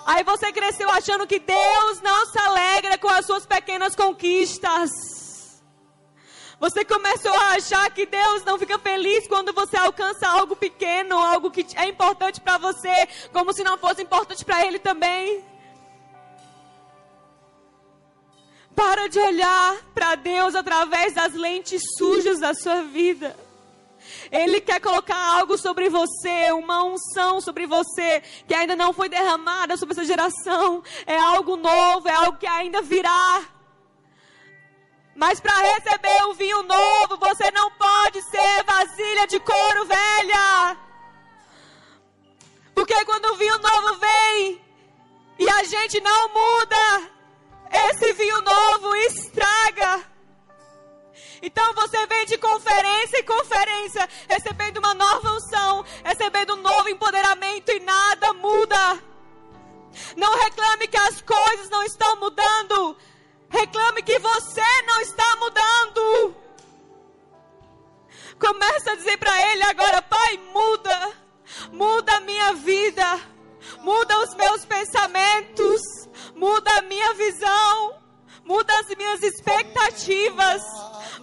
Aí 0.05 0.23
você 0.23 0.51
cresceu 0.51 0.89
achando 0.89 1.27
que 1.27 1.39
Deus 1.39 2.01
não 2.01 2.25
se 2.25 2.39
alegra 2.39 2.97
com 2.97 3.07
as 3.07 3.25
suas 3.25 3.45
pequenas 3.45 3.95
conquistas. 3.95 4.89
Você 6.59 6.85
começou 6.85 7.33
a 7.33 7.53
achar 7.53 7.89
que 7.91 8.05
Deus 8.05 8.43
não 8.43 8.57
fica 8.59 8.77
feliz 8.77 9.27
quando 9.27 9.51
você 9.51 9.77
alcança 9.77 10.27
algo 10.27 10.55
pequeno, 10.55 11.17
algo 11.17 11.49
que 11.49 11.65
é 11.75 11.87
importante 11.87 12.39
para 12.39 12.57
você, 12.57 13.07
como 13.33 13.51
se 13.51 13.63
não 13.63 13.77
fosse 13.77 14.03
importante 14.03 14.45
para 14.45 14.65
Ele 14.65 14.77
também. 14.77 15.43
Para 18.75 19.07
de 19.07 19.19
olhar 19.19 19.75
para 19.93 20.15
Deus 20.15 20.55
através 20.55 21.13
das 21.13 21.33
lentes 21.33 21.81
sujas 21.97 22.39
da 22.39 22.53
sua 22.53 22.83
vida. 22.83 23.35
Ele 24.31 24.61
quer 24.61 24.79
colocar 24.79 25.17
algo 25.37 25.57
sobre 25.57 25.89
você, 25.89 26.51
uma 26.51 26.83
unção 26.83 27.39
sobre 27.41 27.67
você, 27.67 28.21
que 28.47 28.53
ainda 28.53 28.75
não 28.75 28.93
foi 28.93 29.09
derramada 29.09 29.77
sobre 29.77 29.93
essa 29.93 30.05
geração. 30.05 30.83
É 31.05 31.17
algo 31.17 31.55
novo, 31.55 32.07
é 32.07 32.13
algo 32.13 32.37
que 32.37 32.47
ainda 32.47 32.81
virá. 32.81 33.43
Mas 35.15 35.39
para 35.39 35.53
receber 35.73 36.23
o 36.29 36.33
vinho 36.33 36.63
novo, 36.63 37.17
você 37.17 37.51
não 37.51 37.69
pode 37.71 38.21
ser 38.23 38.63
vasilha 38.63 39.27
de 39.27 39.39
couro 39.39 39.85
velha. 39.85 40.77
Porque 42.73 43.05
quando 43.05 43.25
o 43.25 43.35
vinho 43.35 43.57
novo 43.59 43.99
vem 43.99 44.61
e 45.37 45.49
a 45.49 45.63
gente 45.63 45.99
não 46.01 46.29
muda, 46.29 47.11
esse 47.71 48.13
vinho 48.13 48.41
novo 48.41 48.95
estraga. 48.95 50.03
Então 51.41 51.73
você 51.73 52.05
vem 52.05 52.25
de 52.25 52.37
conferência 52.37 53.19
em 53.19 53.23
conferência, 53.23 54.07
recebendo 54.29 54.77
uma 54.77 54.93
nova 54.93 55.31
unção, 55.31 55.83
recebendo 56.03 56.53
um 56.53 56.61
novo 56.61 56.89
empoderamento 56.89 57.71
e 57.71 57.79
nada 57.79 58.33
muda. 58.33 59.01
Não 60.15 60.37
reclame 60.37 60.87
que 60.87 60.97
as 60.97 61.21
coisas 61.21 61.69
não 61.69 61.83
estão 61.83 62.15
mudando. 62.17 62.97
Reclame 63.49 64.01
que 64.03 64.17
você 64.19 64.81
não 64.85 65.01
está 65.01 65.35
mudando. 65.37 66.35
Começa 68.39 68.91
a 68.91 68.95
dizer 68.95 69.17
para 69.17 69.51
ele 69.51 69.63
agora, 69.63 70.01
Pai, 70.01 70.37
muda. 70.53 71.13
Muda 71.71 72.15
a 72.15 72.21
minha 72.21 72.53
vida. 72.53 73.19
Muda 73.81 74.19
os 74.23 74.35
meus 74.35 74.65
pensamentos. 74.65 75.81
Muda 76.35 76.71
a 76.77 76.81
minha 76.83 77.13
visão. 77.13 77.95
Muda 78.43 78.73
as 78.79 78.95
minhas 78.95 79.21
expectativas 79.21 80.63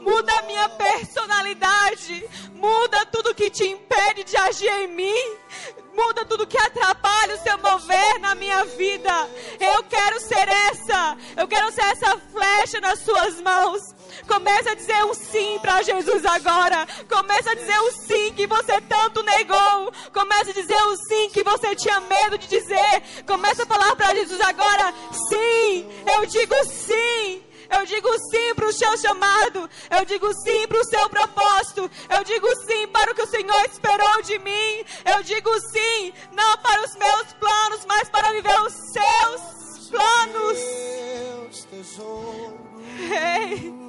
muda 0.00 0.32
a 0.38 0.42
minha 0.42 0.68
personalidade, 0.68 2.24
muda 2.54 3.06
tudo 3.06 3.34
que 3.34 3.50
te 3.50 3.66
impede 3.66 4.24
de 4.24 4.36
agir 4.36 4.70
em 4.70 4.88
mim, 4.88 5.36
muda 5.94 6.24
tudo 6.24 6.46
que 6.46 6.58
atrapalha 6.58 7.34
o 7.34 7.42
seu 7.42 7.58
mover 7.58 8.18
na 8.20 8.34
minha 8.34 8.64
vida. 8.64 9.28
Eu 9.58 9.82
quero 9.84 10.20
ser 10.20 10.48
essa, 10.48 11.16
eu 11.36 11.48
quero 11.48 11.70
ser 11.72 11.84
essa 11.84 12.16
flecha 12.32 12.80
nas 12.80 13.00
suas 13.00 13.40
mãos. 13.40 13.97
Comece 14.26 14.68
a 14.68 14.74
dizer 14.74 15.04
um 15.04 15.14
sim 15.14 15.58
para 15.60 15.82
Jesus 15.82 16.24
agora. 16.24 16.86
Comece 17.08 17.48
a 17.48 17.54
dizer 17.54 17.80
um 17.80 17.92
sim 17.92 18.32
que 18.34 18.46
você 18.46 18.80
tanto 18.82 19.22
negou. 19.22 19.92
Comece 20.12 20.50
a 20.50 20.54
dizer 20.54 20.82
um 20.84 20.96
sim 20.96 21.30
que 21.30 21.42
você 21.42 21.74
tinha 21.74 22.00
medo 22.00 22.38
de 22.38 22.46
dizer. 22.46 23.02
Comece 23.26 23.62
a 23.62 23.66
falar 23.66 23.94
para 23.96 24.14
Jesus 24.14 24.40
agora: 24.40 24.92
sim, 25.28 25.88
eu 26.16 26.26
digo 26.26 26.54
sim. 26.64 27.44
Eu 27.70 27.84
digo 27.84 28.08
sim 28.30 28.54
para 28.54 28.66
o 28.66 28.72
seu 28.72 28.96
chamado. 28.96 29.68
Eu 29.90 30.04
digo 30.04 30.32
sim 30.32 30.66
para 30.66 30.80
o 30.80 30.84
seu 30.84 31.08
propósito. 31.10 31.90
Eu 32.08 32.24
digo 32.24 32.48
sim 32.66 32.86
para 32.88 33.12
o 33.12 33.14
que 33.14 33.22
o 33.22 33.26
Senhor 33.26 33.64
esperou 33.70 34.22
de 34.22 34.38
mim. 34.38 34.84
Eu 35.04 35.22
digo 35.22 35.50
sim, 35.70 36.12
não 36.32 36.56
para 36.58 36.82
os 36.82 36.96
meus 36.96 37.32
planos, 37.34 37.84
mas 37.86 38.08
para 38.08 38.32
viver 38.32 38.60
os 38.62 38.72
seus 38.72 39.90
planos. 39.90 40.58
Ei, 43.00 43.87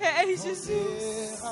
Ei 0.00 0.34
Jesus. 0.34 1.42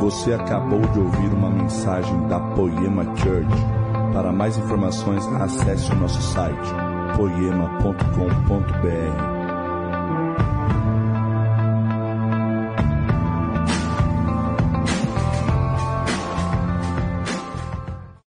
Você 0.00 0.32
acabou 0.34 0.80
de 0.80 1.00
ouvir 1.00 1.32
uma 1.32 1.50
mensagem 1.50 2.28
da 2.28 2.38
Poema 2.54 3.04
Church. 3.16 3.48
Para 4.12 4.32
mais 4.32 4.56
informações, 4.56 5.26
acesse 5.26 5.90
o 5.90 5.96
nosso 5.96 6.22
site 6.22 6.70
poema.com.br 7.16 8.22